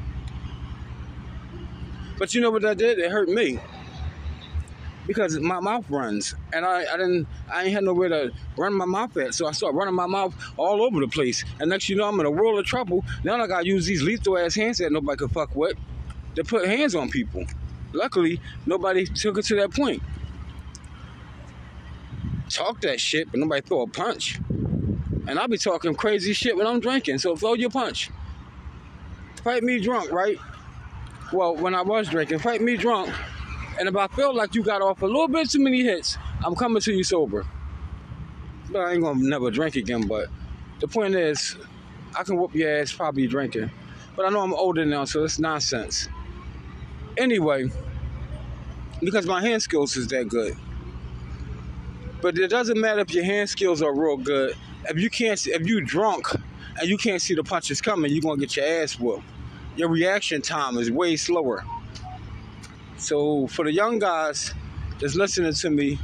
But 2.18 2.34
you 2.34 2.40
know 2.40 2.50
what 2.50 2.62
that 2.62 2.78
did? 2.78 2.98
It 2.98 3.10
hurt 3.10 3.28
me 3.28 3.58
because 5.06 5.38
my 5.38 5.60
mouth 5.60 5.84
runs, 5.90 6.34
and 6.52 6.64
I, 6.64 6.84
I 6.92 6.96
didn't 6.96 7.26
I 7.52 7.64
ain't 7.64 7.72
had 7.72 7.84
nowhere 7.84 8.08
to 8.08 8.32
run 8.56 8.72
my 8.74 8.84
mouth 8.84 9.16
at, 9.16 9.34
so 9.34 9.46
I 9.46 9.52
started 9.52 9.76
running 9.76 9.94
my 9.94 10.06
mouth 10.06 10.34
all 10.56 10.82
over 10.82 11.00
the 11.00 11.08
place. 11.08 11.44
And 11.60 11.70
next 11.70 11.88
you 11.88 11.96
know, 11.96 12.08
I'm 12.08 12.18
in 12.20 12.26
a 12.26 12.30
world 12.30 12.58
of 12.58 12.64
trouble. 12.64 13.04
Now 13.22 13.40
I 13.40 13.46
gotta 13.46 13.66
use 13.66 13.86
these 13.86 14.02
lethal 14.02 14.38
ass 14.38 14.54
hands 14.54 14.78
that 14.78 14.92
nobody 14.92 15.18
could 15.18 15.32
fuck 15.32 15.54
with 15.54 15.76
to 16.36 16.44
put 16.44 16.66
hands 16.66 16.94
on 16.94 17.10
people. 17.10 17.44
Luckily, 17.92 18.40
nobody 18.66 19.06
took 19.06 19.38
it 19.38 19.44
to 19.46 19.56
that 19.56 19.72
point. 19.72 20.02
Talk 22.48 22.80
that 22.82 23.00
shit, 23.00 23.30
but 23.30 23.40
nobody 23.40 23.60
throw 23.62 23.82
a 23.82 23.86
punch. 23.86 24.38
And 25.26 25.38
I'll 25.38 25.48
be 25.48 25.58
talking 25.58 25.94
crazy 25.94 26.32
shit 26.32 26.56
when 26.56 26.66
I'm 26.66 26.80
drinking, 26.80 27.18
so 27.18 27.36
throw 27.36 27.54
your 27.54 27.70
punch. 27.70 28.10
Fight 29.42 29.62
me 29.62 29.80
drunk, 29.80 30.10
right? 30.10 30.38
Well, 31.34 31.56
when 31.56 31.74
I 31.74 31.82
was 31.82 32.08
drinking, 32.08 32.38
fight 32.38 32.62
me 32.62 32.76
drunk. 32.76 33.12
And 33.80 33.88
if 33.88 33.96
I 33.96 34.06
feel 34.06 34.32
like 34.32 34.54
you 34.54 34.62
got 34.62 34.82
off 34.82 35.02
a 35.02 35.06
little 35.06 35.26
bit 35.26 35.50
too 35.50 35.58
many 35.58 35.82
hits, 35.82 36.16
I'm 36.44 36.54
coming 36.54 36.80
to 36.82 36.92
you 36.92 37.02
sober. 37.02 37.44
But 38.70 38.82
I 38.82 38.92
ain't 38.92 39.02
gonna 39.02 39.20
never 39.20 39.50
drink 39.50 39.74
again. 39.74 40.06
But 40.06 40.28
the 40.78 40.86
point 40.86 41.16
is, 41.16 41.56
I 42.16 42.22
can 42.22 42.36
whoop 42.36 42.54
your 42.54 42.70
ass 42.70 42.92
probably 42.92 43.26
drinking. 43.26 43.68
But 44.14 44.26
I 44.26 44.28
know 44.28 44.42
I'm 44.42 44.54
older 44.54 44.84
now, 44.86 45.06
so 45.06 45.24
it's 45.24 45.40
nonsense. 45.40 46.08
Anyway, 47.18 47.68
because 49.00 49.26
my 49.26 49.40
hand 49.40 49.60
skills 49.60 49.96
is 49.96 50.06
that 50.08 50.28
good. 50.28 50.56
But 52.22 52.38
it 52.38 52.48
doesn't 52.48 52.80
matter 52.80 53.00
if 53.00 53.12
your 53.12 53.24
hand 53.24 53.50
skills 53.50 53.82
are 53.82 53.92
real 53.92 54.18
good. 54.18 54.54
If 54.88 55.00
you 55.00 55.10
can't, 55.10 55.44
if 55.48 55.66
you 55.66 55.80
drunk 55.80 56.28
and 56.80 56.88
you 56.88 56.96
can't 56.96 57.20
see 57.20 57.34
the 57.34 57.42
punches 57.42 57.80
coming, 57.80 58.12
you're 58.12 58.22
gonna 58.22 58.38
get 58.38 58.54
your 58.54 58.66
ass 58.66 59.00
whooped. 59.00 59.24
Your 59.76 59.88
reaction 59.88 60.40
time 60.40 60.76
is 60.78 60.90
way 60.90 61.16
slower. 61.16 61.64
So 62.96 63.46
for 63.48 63.64
the 63.64 63.72
young 63.72 63.98
guys 63.98 64.54
that's 65.00 65.14
listening 65.14 65.52
to 65.52 65.70
me, 65.70 65.98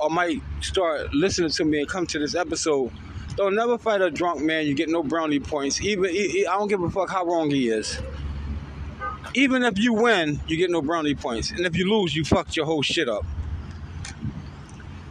or 0.00 0.08
might 0.08 0.40
start 0.60 1.12
listening 1.12 1.50
to 1.50 1.64
me 1.64 1.80
and 1.80 1.88
come 1.88 2.06
to 2.06 2.18
this 2.18 2.34
episode, 2.34 2.92
don't 3.36 3.54
never 3.54 3.76
fight 3.78 4.00
a 4.00 4.10
drunk 4.10 4.40
man. 4.40 4.66
You 4.66 4.74
get 4.74 4.88
no 4.88 5.02
brownie 5.02 5.40
points. 5.40 5.80
Even 5.80 6.10
I 6.10 6.56
don't 6.56 6.68
give 6.68 6.82
a 6.82 6.90
fuck 6.90 7.10
how 7.10 7.24
wrong 7.24 7.50
he 7.50 7.68
is. 7.68 8.00
Even 9.34 9.62
if 9.64 9.78
you 9.78 9.92
win, 9.92 10.40
you 10.46 10.56
get 10.56 10.70
no 10.70 10.80
brownie 10.80 11.14
points, 11.14 11.50
and 11.50 11.66
if 11.66 11.76
you 11.76 11.90
lose, 11.90 12.14
you 12.14 12.24
fucked 12.24 12.56
your 12.56 12.66
whole 12.66 12.82
shit 12.82 13.08
up. 13.08 13.26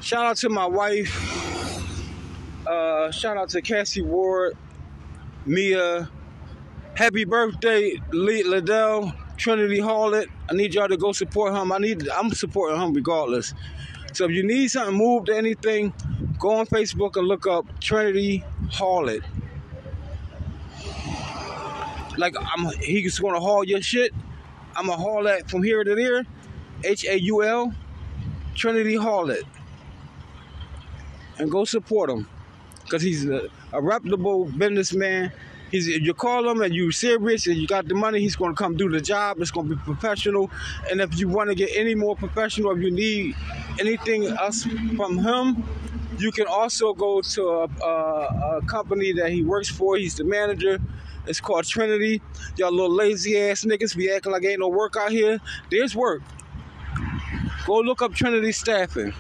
Shout 0.02 0.26
out 0.26 0.38
to 0.38 0.50
my 0.50 0.66
wife. 0.66 1.86
Uh, 2.66 3.12
shout 3.12 3.38
out 3.38 3.50
to 3.50 3.62
Cassie 3.62 4.02
Ward, 4.02 4.58
Mia. 5.46 6.10
Happy 6.98 7.26
birthday, 7.26 8.02
Lee 8.12 8.42
Liddell. 8.42 9.14
Trinity 9.38 9.78
Harlot. 9.78 10.26
I 10.50 10.56
need 10.56 10.74
y'all 10.74 10.88
to 10.88 10.98
go 10.98 11.12
support 11.12 11.54
him. 11.54 11.72
I 11.72 11.78
need 11.78 12.10
I'm 12.10 12.32
supporting 12.32 12.82
him 12.82 12.92
regardless. 12.92 13.54
So 14.14 14.26
if 14.26 14.32
you 14.32 14.42
need 14.42 14.70
something 14.72 14.98
moved 14.98 15.30
or 15.30 15.36
anything, 15.36 15.94
go 16.40 16.56
on 16.56 16.66
Facebook 16.66 17.16
and 17.16 17.28
look 17.28 17.46
up 17.46 17.68
Trinity 17.80 18.44
Harlot. 18.72 19.22
Like 22.18 22.36
I'm 22.40 22.66
he's 22.80 23.20
gonna 23.20 23.40
haul 23.40 23.64
your 23.64 23.84
shit. 23.84 24.12
I'm 24.76 24.88
gonna 24.88 25.00
haul 25.00 25.22
that 25.26 25.52
from 25.52 25.62
here 25.62 25.84
to 25.84 25.94
there. 25.94 26.26
H 26.84 27.06
A 27.06 27.22
U 27.22 27.44
L 27.44 27.76
Trinity 28.56 28.96
Harlot. 28.96 29.44
And 31.38 31.52
go 31.52 31.64
support 31.64 32.10
him. 32.10 32.28
Cause 32.90 33.04
he's 33.04 33.30
a, 33.30 33.50
a 33.72 33.82
reputable 33.84 34.46
businessman. 34.46 35.32
He's 35.72 35.88
you 35.88 36.14
call 36.14 36.48
him 36.50 36.62
and 36.62 36.74
you 36.74 36.92
serious 36.92 37.48
and 37.48 37.58
you 37.58 37.68
got 37.68 37.88
the 37.88 37.96
money, 37.96 38.20
he's 38.20 38.36
gonna 38.36 38.56
come 38.56 38.76
do 38.78 38.90
the 38.90 39.02
job. 39.02 39.42
It's 39.42 39.52
gonna 39.52 39.70
be 39.70 39.76
professional. 39.76 40.50
And 40.90 41.02
if 41.02 41.20
you 41.20 41.28
want 41.28 41.50
to 41.50 41.56
get 41.56 41.70
any 41.76 41.96
more 41.96 42.16
professional, 42.16 42.72
if 42.72 42.82
you 42.82 42.92
need 42.92 43.36
anything 43.80 44.28
else 44.28 44.64
from 44.96 45.18
him, 45.18 45.64
you 46.18 46.32
can 46.32 46.48
also 46.48 46.94
go 46.94 47.22
to 47.22 47.50
a, 47.50 47.68
a, 47.84 48.58
a 48.58 48.62
company 48.66 49.12
that 49.14 49.32
he 49.32 49.44
works 49.44 49.70
for. 49.70 49.98
He's 49.98 50.16
the 50.16 50.24
manager. 50.24 50.80
It's 51.28 51.42
called 51.42 51.66
Trinity. 51.66 52.22
Y'all 52.56 52.72
little 52.72 52.90
lazy 52.90 53.38
ass 53.38 53.66
niggas 53.66 53.96
be 53.96 54.10
acting 54.10 54.32
like 54.32 54.46
ain't 54.46 54.62
no 54.62 54.70
work 54.70 54.96
out 54.98 55.12
here. 55.12 55.40
There's 55.70 55.94
work. 55.96 56.22
Go 57.66 57.80
look 57.80 58.02
up 58.02 58.14
Trinity 58.14 58.54
Staffing. 58.54 59.14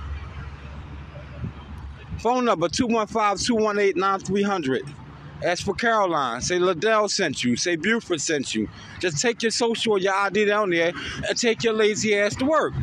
Phone 2.20 2.46
number 2.46 2.70
215-218-9300. 2.70 5.07
Ask 5.44 5.66
for 5.66 5.74
Caroline. 5.74 6.42
Say 6.42 6.58
Liddell 6.58 7.10
sent 7.10 7.44
you. 7.44 7.56
Say 7.56 7.76
Beauford 7.76 8.20
sent 8.22 8.56
you. 8.56 8.68
Just 9.00 9.22
take 9.22 9.42
your 9.44 9.52
social 9.52 9.94
or 9.94 10.00
your 10.00 10.14
ID 10.14 10.46
down 10.46 10.72
there 10.72 10.94
and 11.28 11.38
take 11.38 11.64
your 11.64 11.74
lazy 11.74 12.18
ass 12.18 12.36
to 12.38 12.46
work. 12.46 12.74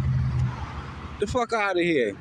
The 1.20 1.26
fuck 1.26 1.52
out 1.52 1.76
of 1.76 1.82
here. 1.82 2.16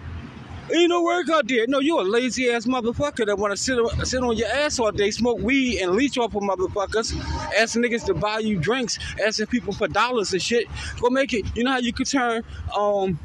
Ain't 0.73 0.89
no 0.89 1.03
work 1.03 1.29
out 1.29 1.47
there. 1.47 1.67
No, 1.67 1.79
you 1.79 1.99
a 1.99 2.03
lazy 2.03 2.49
ass 2.49 2.65
motherfucker 2.65 3.25
that 3.25 3.37
want 3.37 3.51
to 3.51 3.57
sit 3.57 3.77
on, 3.77 4.05
sit 4.05 4.23
on 4.23 4.35
your 4.37 4.47
ass 4.47 4.79
all 4.79 4.91
day, 4.91 5.11
smoke 5.11 5.39
weed, 5.39 5.79
and 5.81 5.91
leech 5.91 6.17
off 6.17 6.33
of 6.35 6.41
motherfuckers. 6.41 7.15
Ask 7.59 7.75
niggas 7.75 8.05
to 8.05 8.13
buy 8.13 8.39
you 8.39 8.57
drinks, 8.57 8.97
asking 9.23 9.47
people 9.47 9.73
for 9.73 9.89
dollars 9.89 10.31
and 10.31 10.41
shit. 10.41 10.67
Go 11.01 11.09
make 11.09 11.33
it. 11.33 11.45
You 11.55 11.65
know 11.65 11.71
how 11.71 11.79
you 11.79 11.91
could 11.91 12.07
turn. 12.07 12.43
Um, 12.75 13.19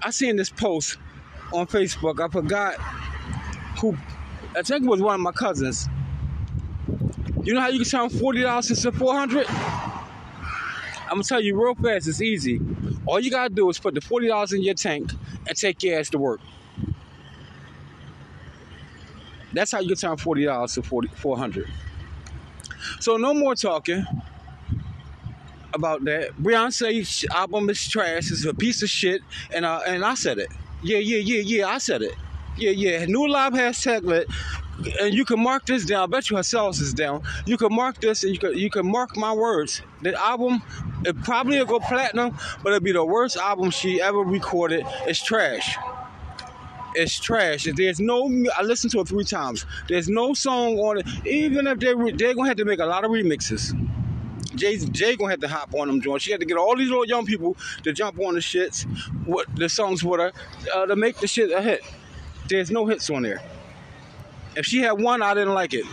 I 0.00 0.10
seen 0.10 0.36
this 0.36 0.48
post 0.48 0.96
on 1.52 1.66
Facebook. 1.66 2.20
I 2.24 2.28
forgot 2.30 2.74
who. 3.80 3.96
I 4.56 4.62
think 4.62 4.84
it 4.84 4.88
was 4.88 5.00
one 5.00 5.16
of 5.16 5.20
my 5.20 5.32
cousins. 5.32 5.88
You 7.44 7.52
know 7.54 7.60
how 7.60 7.68
you 7.68 7.80
can 7.80 7.88
turn 7.88 8.08
forty 8.08 8.42
dollars 8.42 8.70
into 8.70 8.90
four 8.92 9.14
hundred? 9.14 9.46
I'm 9.48 11.10
gonna 11.10 11.24
tell 11.24 11.40
you 11.40 11.60
real 11.62 11.74
fast. 11.74 12.08
It's 12.08 12.22
easy. 12.22 12.60
All 13.06 13.20
you 13.20 13.30
gotta 13.30 13.52
do 13.54 13.68
is 13.68 13.78
put 13.78 13.94
the 13.94 14.00
forty 14.00 14.28
dollars 14.28 14.52
in 14.54 14.62
your 14.62 14.74
tank 14.74 15.12
and 15.46 15.56
take 15.56 15.82
your 15.82 15.98
ass 16.00 16.08
to 16.10 16.18
work. 16.18 16.40
That's 19.52 19.72
how 19.72 19.80
you 19.80 19.88
can 19.88 19.96
turn 19.96 20.16
forty 20.16 20.44
dollars 20.44 20.74
to 20.74 20.82
40, 20.82 21.08
400. 21.08 21.70
So 23.00 23.16
no 23.18 23.34
more 23.34 23.54
talking 23.54 24.04
about 25.74 26.04
that. 26.04 26.30
Beyonce's 26.36 27.26
album 27.34 27.68
is 27.70 27.88
trash. 27.88 28.30
It's 28.30 28.46
a 28.46 28.54
piece 28.54 28.82
of 28.82 28.88
shit, 28.88 29.22
and 29.52 29.66
uh, 29.66 29.80
and 29.86 30.04
I 30.04 30.14
said 30.14 30.38
it. 30.38 30.48
Yeah, 30.82 30.98
yeah, 30.98 31.18
yeah, 31.18 31.40
yeah. 31.40 31.68
I 31.68 31.78
said 31.78 32.02
it. 32.02 32.14
Yeah, 32.56 32.70
yeah. 32.70 33.04
New 33.06 33.28
live 33.28 33.52
hashtag 33.52 34.04
lit. 34.04 34.28
And 35.00 35.14
you 35.14 35.24
can 35.24 35.42
mark 35.42 35.66
this 35.66 35.84
down. 35.84 36.02
I 36.02 36.06
bet 36.06 36.30
you 36.30 36.36
her 36.36 36.42
sales 36.42 36.80
is 36.80 36.92
down. 36.92 37.22
You 37.46 37.56
can 37.56 37.74
mark 37.74 38.00
this, 38.00 38.24
and 38.24 38.32
you 38.32 38.38
can 38.38 38.56
you 38.56 38.70
can 38.70 38.90
mark 38.90 39.16
my 39.16 39.32
words. 39.32 39.82
The 40.02 40.14
album, 40.20 40.62
it 41.04 41.20
probably 41.22 41.58
will 41.58 41.66
go 41.66 41.80
platinum, 41.80 42.36
but 42.62 42.70
it'll 42.70 42.80
be 42.80 42.92
the 42.92 43.04
worst 43.04 43.36
album 43.36 43.70
she 43.70 44.00
ever 44.00 44.18
recorded. 44.18 44.84
It's 45.06 45.22
trash. 45.22 45.76
It's 46.94 47.18
trash. 47.18 47.66
There's 47.74 48.00
no. 48.00 48.30
I 48.56 48.62
listened 48.62 48.92
to 48.92 49.00
it 49.00 49.08
three 49.08 49.24
times. 49.24 49.66
There's 49.88 50.08
no 50.08 50.34
song 50.34 50.78
on 50.78 50.98
it. 50.98 51.26
Even 51.26 51.66
if 51.66 51.78
they 51.78 51.94
they're 52.12 52.34
gonna 52.34 52.48
have 52.48 52.56
to 52.58 52.64
make 52.64 52.80
a 52.80 52.86
lot 52.86 53.04
of 53.04 53.10
remixes. 53.10 53.72
Jay 54.54 54.76
Jay 54.76 55.16
gonna 55.16 55.30
have 55.30 55.40
to 55.40 55.48
hop 55.48 55.74
on 55.74 55.88
them 55.88 56.00
joints. 56.00 56.24
She 56.24 56.30
had 56.30 56.40
to 56.40 56.46
get 56.46 56.56
all 56.56 56.76
these 56.76 56.88
little 56.88 57.06
young 57.06 57.26
people 57.26 57.56
to 57.82 57.92
jump 57.92 58.18
on 58.20 58.34
the 58.34 58.40
shits, 58.40 58.84
what 59.26 59.46
the 59.56 59.68
songs 59.68 60.04
with 60.04 60.20
her, 60.20 60.32
uh, 60.74 60.86
to 60.86 60.96
make 60.96 61.18
the 61.18 61.26
shit 61.26 61.50
a 61.50 61.60
hit. 61.60 61.82
There's 62.48 62.70
no 62.70 62.86
hits 62.86 63.10
on 63.10 63.22
there. 63.22 63.40
If 64.56 64.66
she 64.66 64.80
had 64.80 64.92
one, 64.92 65.22
I 65.22 65.34
didn't 65.34 65.54
like 65.54 65.74
it. 65.74 65.84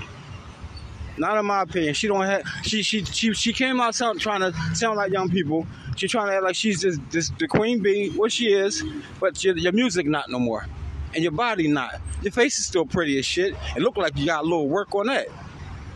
Not 1.17 1.37
in 1.37 1.45
my 1.45 1.61
opinion. 1.61 1.93
She 1.93 2.07
don't 2.07 2.23
have. 2.23 2.43
She 2.63 2.83
she 2.83 3.03
she 3.03 3.33
she 3.33 3.53
came 3.53 3.81
out 3.81 3.95
sound, 3.95 4.19
trying 4.19 4.39
to 4.41 4.53
sound 4.73 4.97
like 4.97 5.11
young 5.11 5.29
people. 5.29 5.67
She 5.95 6.07
trying 6.07 6.27
to 6.27 6.33
act 6.35 6.43
like 6.43 6.55
she's 6.55 6.81
this, 6.81 6.97
this 7.11 7.29
the 7.37 7.47
queen 7.47 7.81
bee, 7.81 8.09
what 8.09 8.31
she 8.31 8.53
is, 8.53 8.83
but 9.19 9.43
your, 9.43 9.57
your 9.57 9.73
music 9.73 10.07
not 10.07 10.29
no 10.29 10.39
more, 10.39 10.65
and 11.13 11.21
your 11.21 11.33
body 11.33 11.67
not. 11.67 11.95
Your 12.21 12.31
face 12.31 12.57
is 12.59 12.65
still 12.65 12.85
pretty 12.85 13.19
as 13.19 13.25
shit. 13.25 13.55
It 13.75 13.81
look 13.81 13.97
like 13.97 14.17
you 14.17 14.25
got 14.25 14.41
a 14.41 14.47
little 14.47 14.69
work 14.69 14.95
on 14.95 15.07
that. 15.07 15.27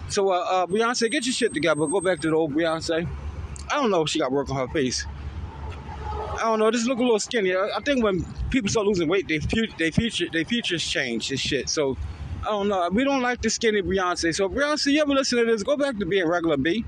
So 0.10 0.32
uh, 0.32 0.36
uh, 0.38 0.66
Beyonce, 0.68 1.10
get 1.10 1.26
your 1.26 1.34
shit 1.34 1.54
together. 1.54 1.88
Go 1.88 2.02
back 2.02 2.20
to 2.20 2.30
the 2.30 2.36
old 2.36 2.54
Beyonce. 2.54 3.08
I 3.72 3.76
don't 3.76 3.90
know 3.90 4.04
if 4.04 4.10
she 4.10 4.20
got 4.20 4.32
work 4.32 4.50
on 4.50 4.58
her 4.58 4.68
face. 4.68 5.06
I 6.36 6.42
don't 6.42 6.60
know. 6.60 6.70
Just 6.70 6.88
look 6.88 7.00
a 7.00 7.02
little 7.02 7.20
skinny. 7.20 7.56
I, 7.56 7.70
I 7.76 7.80
think 7.80 8.04
when 8.04 8.26
people 8.50 8.70
start 8.70 8.86
losing 8.86 9.08
weight, 9.08 9.28
they 9.28 9.40
future, 9.40 9.74
they 9.80 9.90
future, 9.92 10.26
they 10.32 10.44
futures 10.44 10.86
change 10.86 11.32
and 11.32 11.40
shit. 11.40 11.70
So 11.70 11.98
I 12.46 12.50
don't 12.50 12.68
know. 12.68 12.88
We 12.92 13.04
don't 13.04 13.24
like 13.24 13.42
the 13.42 13.50
skinny 13.50 13.82
Beyonce. 13.82 14.36
So 14.36 14.48
Beyonce, 14.48 14.92
you 14.92 15.02
ever 15.02 15.14
listen 15.14 15.40
to 15.40 15.46
this? 15.46 15.64
Go 15.64 15.76
back 15.76 15.98
to 15.98 16.06
being 16.06 16.28
regular 16.28 16.58
B. 16.58 16.86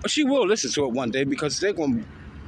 But 0.00 0.10
she 0.10 0.22
will 0.22 0.46
listen 0.46 0.70
to 0.72 0.84
it 0.84 0.92
one 0.92 1.10
day 1.10 1.24
because 1.24 1.58
they're 1.58 1.72
gonna. 1.72 2.04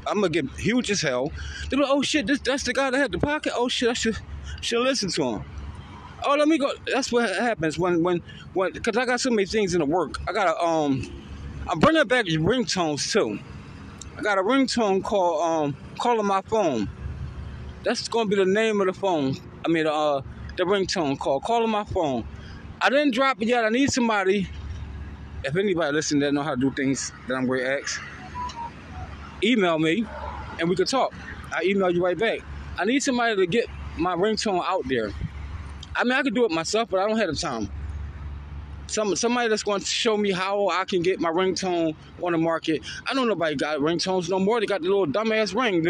I'm 0.07 0.21
gonna 0.21 0.31
get 0.31 0.49
huge 0.53 0.91
as 0.91 1.03
hell. 1.03 1.33
They're 1.69 1.81
like, 1.81 1.89
oh 1.91 2.03
shit, 2.03 2.27
this 2.27 2.41
that's 2.41 2.63
the 2.63 2.73
guy 2.73 2.91
that 2.91 2.99
had 2.99 3.13
the 3.13 3.19
pocket. 3.19 3.53
Oh 3.57 3.69
shit, 3.69 3.89
I 3.89 3.95
should 3.95 4.17
should 4.61 4.83
listen 4.83 5.11
to 5.11 5.25
him. 5.25 5.45
Oh, 6.25 6.37
let 6.37 6.47
me 6.47 6.57
go. 6.57 6.73
That's 6.87 7.11
what 7.11 7.29
happens 7.29 7.79
when 7.79 8.03
when 8.03 8.23
when 8.55 8.73
because 8.73 8.97
I 8.97 9.05
got 9.05 9.21
so 9.21 9.31
many 9.31 9.47
things 9.47 9.75
in 9.75 9.81
the 9.81 9.87
work. 9.87 10.21
I 10.29 10.33
gotta 10.33 10.57
um, 10.65 11.03
I'm 11.69 11.81
bringing 11.81 12.07
back 12.07 12.27
ringtones 12.27 13.11
too. 13.11 13.39
I 14.17 14.23
got 14.23 14.39
a 14.39 14.43
ringtone 14.43 15.03
called 15.03 15.43
um, 15.43 15.77
calling 15.99 16.27
my 16.27 16.43
phone. 16.43 16.89
That's 17.85 18.07
gonna 18.07 18.29
be 18.29 18.37
the 18.37 18.45
name 18.45 18.81
of 18.81 18.87
the 18.87 18.93
phone. 18.93 19.35
I 19.65 19.69
mean, 19.69 19.87
uh, 19.87 20.23
the 20.57 20.65
ringtone 20.65 21.19
call 21.19 21.41
calling 21.41 21.71
my 21.71 21.85
phone. 21.85 22.25
I 22.81 22.91
didn't 22.91 23.15
drop 23.15 23.41
it 23.41 23.49
yet. 23.49 23.65
I 23.65 23.69
need 23.69 23.91
somebody. 23.91 24.49
If 25.45 25.57
anybody 25.57 25.93
listening 25.93 26.21
that 26.21 26.35
know 26.35 26.43
how 26.43 26.55
to 26.55 26.61
do 26.61 26.71
things 26.71 27.13
that 27.27 27.35
I'm 27.35 27.47
great 27.47 27.65
at, 27.65 27.83
email 29.43 29.79
me 29.79 30.07
and 30.59 30.69
we 30.69 30.77
could 30.77 30.89
talk. 30.89 31.13
I 31.55 31.65
email 31.65 31.91
you 31.91 32.05
right 32.05 32.19
back. 32.19 32.41
I 32.79 32.85
need 32.85 33.03
somebody 33.03 33.37
to 33.37 33.47
get 33.47 33.67
my 33.97 34.15
ringtone 34.15 34.63
out 34.65 34.87
there. 34.89 35.11
I 35.95 36.05
mean, 36.05 36.13
I 36.13 36.23
could 36.23 36.35
do 36.35 36.45
it 36.45 36.51
myself, 36.51 36.89
but 36.91 37.01
I 37.01 37.09
don't 37.09 37.19
have 37.19 37.29
the 37.29 37.37
time. 37.37 37.69
Some 38.93 39.17
somebody 39.17 39.49
that's 39.49 39.63
going 39.63 39.81
to 39.81 39.87
show 39.87 40.19
me 40.19 40.33
how 40.33 40.69
I 40.69 40.85
can 40.85 41.01
get 41.01 41.19
my 41.19 41.31
ringtone 41.31 41.97
on 42.23 42.33
the 42.33 42.39
market. 42.39 42.83
I 43.07 43.15
know 43.15 43.25
nobody 43.25 43.57
got 43.57 43.79
ringtones 43.79 44.29
no 44.29 44.39
more. 44.39 44.61
They 44.61 44.67
got 44.67 44.83
the 44.83 44.89
little 44.89 45.07
dumbass 45.07 45.55
ring, 45.55 45.83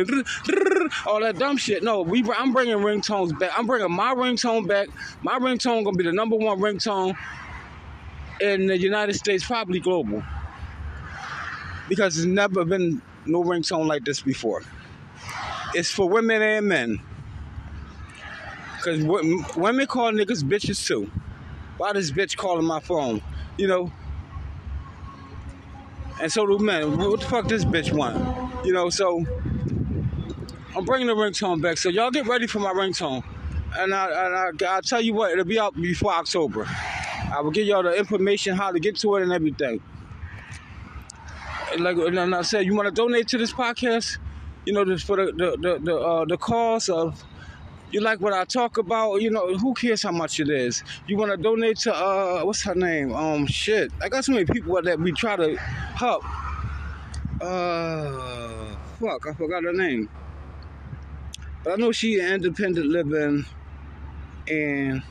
all 1.07 1.21
that 1.21 1.37
dumb 1.37 1.57
shit. 1.57 1.83
No, 1.83 2.03
we 2.03 2.25
I'm 2.37 2.53
bringing 2.53 2.77
ringtones 2.77 3.37
back. 3.37 3.51
I'm 3.59 3.67
bringing 3.67 3.91
my 3.91 4.15
ringtone 4.15 4.69
back. 4.69 4.89
My 5.23 5.37
ringtone 5.37 5.85
gonna 5.85 5.97
be 5.97 6.05
the 6.05 6.13
number 6.13 6.37
one 6.37 6.61
ringtone 6.61 7.17
in 8.41 8.67
the 8.67 8.79
United 8.79 9.15
States, 9.15 9.45
probably 9.45 9.81
global, 9.81 10.23
because 11.89 12.15
there's 12.15 12.27
never 12.27 12.65
been 12.65 13.03
no 13.27 13.43
ringtone 13.43 13.89
like 13.89 14.05
this 14.05 14.21
before. 14.21 14.63
It's 15.75 15.91
for 15.91 16.09
women 16.09 16.41
and 16.41 16.69
men. 16.69 17.01
Cause 18.85 19.03
women 19.03 19.87
call 19.87 20.13
niggas 20.13 20.45
bitches 20.45 20.87
too. 20.87 21.11
Why 21.79 21.93
this 21.93 22.11
bitch 22.11 22.37
calling 22.37 22.67
my 22.67 22.81
phone? 22.81 23.23
You 23.57 23.69
know. 23.69 23.93
And 26.21 26.31
so 26.31 26.47
do 26.47 26.59
men. 26.59 26.99
What 26.99 27.21
the 27.21 27.27
fuck 27.27 27.49
this 27.49 27.65
bitch 27.65 27.93
want? 27.93 28.65
You 28.65 28.73
know. 28.73 28.91
So 28.91 29.25
I'm 30.77 30.85
bringing 30.85 31.07
the 31.07 31.15
ringtone 31.15 31.61
back. 31.61 31.79
So 31.79 31.89
y'all 31.89 32.11
get 32.11 32.27
ready 32.27 32.47
for 32.47 32.59
my 32.59 32.73
ringtone. 32.73 33.25
And 33.77 33.95
I, 33.95 34.07
and 34.07 34.63
I, 34.63 34.75
I'll 34.75 34.83
tell 34.83 35.01
you 35.01 35.15
what, 35.15 35.33
it'll 35.33 35.45
be 35.45 35.59
out 35.59 35.75
before 35.75 36.13
October. 36.13 36.67
I 37.33 37.41
will 37.41 37.51
give 37.51 37.67
y'all 37.67 37.83
the 37.83 37.97
information 37.97 38.55
how 38.55 38.71
to 38.71 38.79
get 38.79 38.97
to 38.99 39.17
it 39.17 39.23
and 39.23 39.33
everything. 39.33 39.81
Like 41.79 41.97
and 41.97 42.35
I 42.35 42.43
said, 42.43 42.67
you 42.67 42.75
want 42.75 42.89
to 42.89 42.95
donate 42.95 43.29
to 43.29 43.39
this 43.39 43.53
podcast? 43.53 44.19
You 44.67 44.75
know, 44.75 44.85
just 44.85 45.07
for 45.07 45.17
the 45.17 45.33
the 45.33 45.57
the 45.59 45.79
the, 45.83 45.97
uh, 45.97 46.25
the 46.27 46.37
cause 46.37 46.91
of 46.91 47.23
you 47.93 48.01
like 48.01 48.21
what 48.21 48.33
I 48.33 48.45
talk 48.45 48.79
about, 48.79 49.21
you 49.21 49.31
know, 49.31 49.55
who 49.59 49.75
cares 49.75 50.03
how 50.03 50.13
much 50.13 50.41
it 50.41 50.49
is? 50.49 50.83
You 51.07 51.17
want 51.19 51.31
to 51.31 51.37
donate 51.37 51.79
to, 51.81 51.95
uh, 51.95 52.43
what's 52.43 52.63
her 52.63 52.75
name? 52.75 53.15
Um, 53.15 53.47
shit. 53.47 53.93
I 54.03 54.09
got 54.09 54.25
so 54.25 54.33
many 54.33 54.47
people 54.47 54.81
that 54.81 54.99
we 54.99 55.13
try 55.13 55.37
to 55.37 55.57
help. 55.57 56.25
Uh, 57.41 58.75
fuck, 58.99 59.27
I 59.27 59.35
forgot 59.35 59.63
her 59.65 59.73
name. 59.73 60.09
But 61.63 61.75
I 61.75 61.77
know 61.77 61.93
she 61.93 62.19
independent 62.19 62.87
living 62.87 63.45
and 64.49 65.03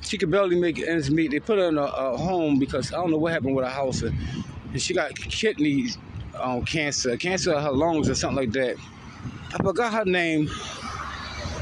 she 0.00 0.16
could 0.16 0.30
barely 0.30 0.58
make 0.58 0.78
ends 0.78 1.10
meet. 1.10 1.32
They 1.32 1.40
put 1.40 1.58
her 1.58 1.68
in 1.68 1.78
a, 1.78 1.82
a 1.82 2.16
home 2.16 2.58
because 2.58 2.92
I 2.92 2.96
don't 2.96 3.10
know 3.10 3.18
what 3.18 3.32
happened 3.32 3.56
with 3.56 3.64
her 3.64 3.70
house. 3.70 4.02
And 4.02 4.14
she 4.80 4.94
got 4.94 5.14
kidney 5.16 5.88
um, 6.38 6.64
cancer, 6.64 7.16
cancer 7.16 7.52
of 7.52 7.62
her 7.62 7.72
lungs 7.72 8.08
or 8.08 8.14
something 8.14 8.36
like 8.36 8.52
that. 8.52 8.76
I 9.52 9.58
forgot 9.58 9.92
her 9.92 10.04
name. 10.04 10.48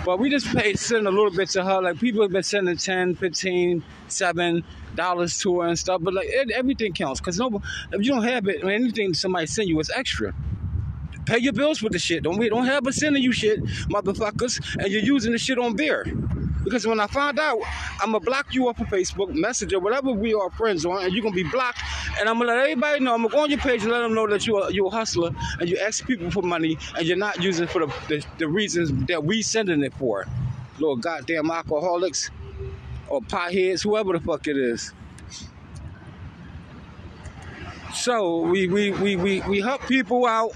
But 0.04 0.18
we 0.18 0.30
just 0.30 0.46
paid 0.54 0.78
send 0.78 1.06
a 1.06 1.10
little 1.10 1.30
bit 1.30 1.50
to 1.50 1.64
her. 1.64 1.82
Like 1.82 2.00
people 2.00 2.22
have 2.22 2.32
been 2.32 2.42
sending 2.42 2.76
10, 2.76 3.14
15, 3.16 3.84
7 4.08 4.64
dollars 4.96 5.38
to 5.40 5.60
her 5.60 5.68
and 5.68 5.78
stuff. 5.78 6.00
But 6.02 6.14
like 6.14 6.28
it, 6.28 6.50
everything 6.50 6.92
counts. 6.92 7.20
Cause 7.20 7.38
no 7.38 7.62
if 7.92 8.04
you 8.04 8.12
don't 8.12 8.24
have 8.24 8.48
it, 8.48 8.64
anything 8.64 9.14
somebody 9.14 9.46
send 9.46 9.68
you 9.68 9.78
is 9.80 9.90
extra. 9.94 10.34
Pay 11.26 11.38
your 11.38 11.52
bills 11.52 11.82
with 11.82 11.92
the 11.92 11.98
shit. 12.00 12.24
Don't 12.24 12.38
we 12.38 12.48
don't 12.48 12.66
have 12.66 12.86
us 12.86 12.96
sending 12.96 13.22
you 13.22 13.32
shit, 13.32 13.62
motherfuckers, 13.90 14.76
and 14.82 14.92
you're 14.92 15.02
using 15.02 15.32
the 15.32 15.38
shit 15.38 15.58
on 15.58 15.76
beer. 15.76 16.04
Because 16.64 16.86
when 16.86 17.00
I 17.00 17.06
find 17.06 17.38
out, 17.38 17.60
I'm 18.00 18.12
gonna 18.12 18.20
block 18.20 18.54
you 18.54 18.68
off 18.68 18.80
of 18.80 18.86
Facebook, 18.88 19.34
Messenger, 19.34 19.80
whatever 19.80 20.12
we 20.12 20.34
are 20.34 20.50
friends 20.50 20.84
on, 20.84 21.04
and 21.04 21.12
you're 21.12 21.22
gonna 21.22 21.34
be 21.34 21.42
blocked. 21.44 21.80
And 22.18 22.28
I'm 22.28 22.38
gonna 22.38 22.52
let 22.52 22.58
everybody 22.58 23.00
know. 23.00 23.14
I'm 23.14 23.22
gonna 23.22 23.32
go 23.32 23.40
on 23.42 23.50
your 23.50 23.58
page 23.58 23.82
and 23.82 23.90
let 23.90 24.00
them 24.00 24.14
know 24.14 24.26
that 24.28 24.46
you're 24.46 24.70
you're 24.70 24.86
a 24.86 24.90
hustler 24.90 25.30
and 25.60 25.68
you 25.68 25.78
ask 25.78 26.06
people 26.06 26.30
for 26.30 26.42
money 26.42 26.78
and 26.96 27.06
you're 27.06 27.16
not 27.16 27.42
using 27.42 27.66
for 27.66 27.86
the, 27.86 27.94
the, 28.08 28.24
the 28.38 28.48
reasons 28.48 28.92
that 29.06 29.24
we 29.24 29.42
sending 29.42 29.82
it 29.82 29.94
for. 29.94 30.26
Little 30.78 30.96
goddamn 30.96 31.50
alcoholics 31.50 32.30
or 33.08 33.20
potheads, 33.20 33.82
whoever 33.82 34.12
the 34.12 34.20
fuck 34.20 34.46
it 34.46 34.56
is. 34.56 34.92
So 37.94 38.40
we 38.40 38.68
we 38.68 38.90
we 38.92 39.16
we, 39.16 39.40
we 39.42 39.60
help 39.60 39.82
people 39.82 40.26
out. 40.26 40.52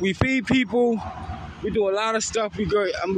We 0.00 0.12
feed 0.12 0.46
people. 0.46 1.00
We 1.64 1.70
do 1.70 1.88
a 1.88 1.92
lot 1.92 2.14
of 2.14 2.22
stuff. 2.22 2.58
We 2.58 2.66
go. 2.66 2.86
I'm 3.02 3.16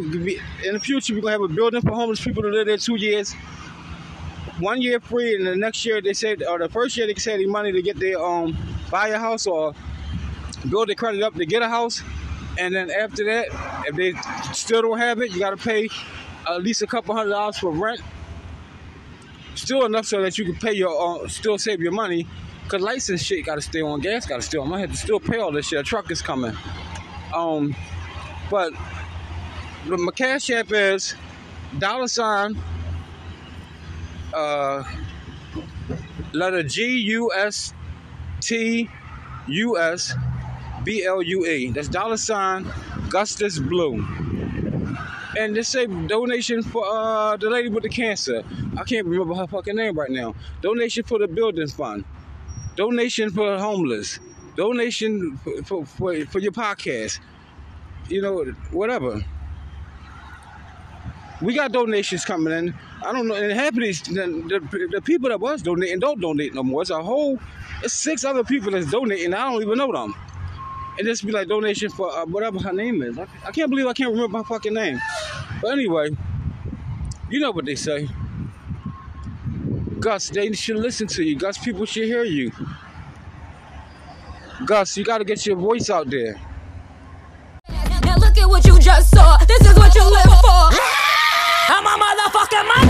in 0.64 0.74
the 0.74 0.80
future. 0.80 1.14
We're 1.14 1.20
gonna 1.20 1.32
have 1.32 1.42
a 1.42 1.48
building 1.48 1.80
for 1.80 1.90
homeless 1.90 2.22
people 2.22 2.44
to 2.44 2.48
live 2.48 2.68
there 2.68 2.76
two 2.76 2.94
years. 2.94 3.34
One 4.60 4.80
year 4.80 5.00
free, 5.00 5.34
and 5.34 5.44
the 5.44 5.56
next 5.56 5.84
year 5.84 6.00
they 6.00 6.14
said, 6.14 6.44
or 6.44 6.56
the 6.60 6.68
first 6.68 6.96
year 6.96 7.08
they 7.08 7.14
said 7.14 7.40
the 7.40 7.46
money 7.46 7.72
to 7.72 7.82
get 7.82 7.98
their 7.98 8.22
um 8.22 8.56
buy 8.88 9.08
a 9.08 9.18
house 9.18 9.48
or 9.48 9.74
build 10.70 10.88
their 10.88 10.94
credit 10.94 11.22
up 11.24 11.34
to 11.34 11.44
get 11.44 11.60
a 11.62 11.68
house, 11.68 12.04
and 12.56 12.72
then 12.72 12.88
after 12.88 13.24
that, 13.24 13.48
if 13.84 13.96
they 13.96 14.14
still 14.52 14.80
don't 14.80 14.98
have 14.98 15.20
it, 15.20 15.32
you 15.32 15.40
got 15.40 15.50
to 15.50 15.56
pay 15.56 15.88
at 16.48 16.62
least 16.62 16.82
a 16.82 16.86
couple 16.86 17.16
hundred 17.16 17.30
dollars 17.30 17.58
for 17.58 17.72
rent. 17.72 18.00
Still 19.56 19.86
enough 19.86 20.06
so 20.06 20.22
that 20.22 20.38
you 20.38 20.44
can 20.44 20.54
pay 20.54 20.72
your, 20.72 21.24
uh, 21.24 21.26
still 21.26 21.58
save 21.58 21.80
your 21.80 21.92
money. 21.92 22.28
Cause 22.68 23.08
and 23.10 23.20
shit 23.20 23.46
gotta 23.46 23.60
stay 23.60 23.80
on, 23.80 24.00
gas 24.00 24.26
gotta 24.26 24.42
stay 24.42 24.58
on. 24.58 24.72
I 24.72 24.80
have 24.80 24.90
to 24.90 24.96
still 24.96 25.20
pay 25.20 25.38
all 25.38 25.52
this 25.52 25.68
shit. 25.68 25.78
A 25.78 25.82
truck 25.84 26.10
is 26.10 26.20
coming. 26.20 26.52
Um, 27.32 27.76
but 28.50 28.72
my 29.86 30.12
cash 30.12 30.50
app 30.50 30.70
is 30.70 31.14
dollar 31.78 32.08
sign 32.08 32.56
uh 34.34 34.82
letter 36.32 36.62
G 36.62 36.98
U 36.98 37.32
S 37.34 37.72
T 38.40 38.88
U 39.48 39.78
S 39.78 40.14
B 40.84 41.04
L 41.04 41.22
U 41.22 41.46
E. 41.46 41.70
That's 41.70 41.88
dollar 41.88 42.16
sign 42.16 42.70
Gustus 43.08 43.58
Blue. 43.58 44.04
And 45.38 45.54
this 45.54 45.68
say 45.68 45.86
donation 45.86 46.62
for 46.62 46.84
uh 46.86 47.36
the 47.36 47.50
lady 47.50 47.68
with 47.68 47.82
the 47.82 47.88
cancer. 47.88 48.42
I 48.76 48.84
can't 48.84 49.06
remember 49.06 49.34
her 49.34 49.46
fucking 49.46 49.76
name 49.76 49.98
right 49.98 50.10
now. 50.10 50.34
Donation 50.62 51.04
for 51.04 51.18
the 51.18 51.28
building 51.28 51.68
fund. 51.68 52.04
Donation 52.76 53.30
for 53.30 53.58
homeless. 53.58 54.20
Donation 54.56 55.36
for, 55.64 55.84
for, 55.84 56.24
for 56.26 56.38
your 56.38 56.52
podcast 56.52 57.20
you 58.08 58.22
know, 58.22 58.44
whatever. 58.70 59.24
We 61.42 61.54
got 61.54 61.72
donations 61.72 62.24
coming 62.24 62.52
in. 62.52 62.74
I 63.04 63.12
don't 63.12 63.28
know, 63.28 63.34
and 63.34 63.52
half 63.52 63.70
of 63.70 63.76
these, 63.76 64.02
the, 64.02 64.26
the, 64.70 64.88
the 64.90 65.02
people 65.02 65.28
that 65.28 65.38
was 65.38 65.62
donating 65.62 65.98
don't 65.98 66.20
donate 66.20 66.54
no 66.54 66.62
more. 66.62 66.82
It's 66.82 66.90
a 66.90 67.02
whole, 67.02 67.38
it's 67.82 67.92
six 67.92 68.24
other 68.24 68.42
people 68.42 68.70
that's 68.72 68.90
donating. 68.90 69.34
I 69.34 69.50
don't 69.50 69.62
even 69.62 69.76
know 69.76 69.92
them. 69.92 70.14
And 70.98 71.06
this 71.06 71.20
be 71.20 71.30
like 71.30 71.46
donation 71.46 71.90
for 71.90 72.10
uh, 72.10 72.24
whatever 72.24 72.58
her 72.58 72.72
name 72.72 73.02
is. 73.02 73.18
I, 73.18 73.26
I 73.44 73.50
can't 73.50 73.68
believe 73.68 73.86
I 73.86 73.92
can't 73.92 74.12
remember 74.12 74.38
her 74.38 74.44
fucking 74.44 74.72
name. 74.72 74.98
But 75.60 75.72
anyway, 75.72 76.10
you 77.28 77.40
know 77.40 77.50
what 77.50 77.66
they 77.66 77.74
say. 77.74 78.08
Gus, 80.00 80.30
they 80.30 80.50
should 80.52 80.76
listen 80.76 81.06
to 81.08 81.22
you. 81.22 81.36
Gus, 81.36 81.58
people 81.58 81.84
should 81.84 82.04
hear 82.04 82.24
you. 82.24 82.50
Gus, 84.64 84.96
you 84.96 85.04
got 85.04 85.18
to 85.18 85.24
get 85.24 85.44
your 85.44 85.56
voice 85.56 85.90
out 85.90 86.08
there. 86.08 86.40
What 88.48 88.64
you 88.64 88.78
just 88.78 89.10
saw. 89.10 89.36
This 89.44 89.60
is 89.60 89.74
what 89.76 89.94
you 89.94 90.02
live 90.02 90.24
for. 90.40 90.70
I'm 91.68 91.84
a 91.84 91.94
motherfucking 91.98 92.66
monster. 92.68 92.85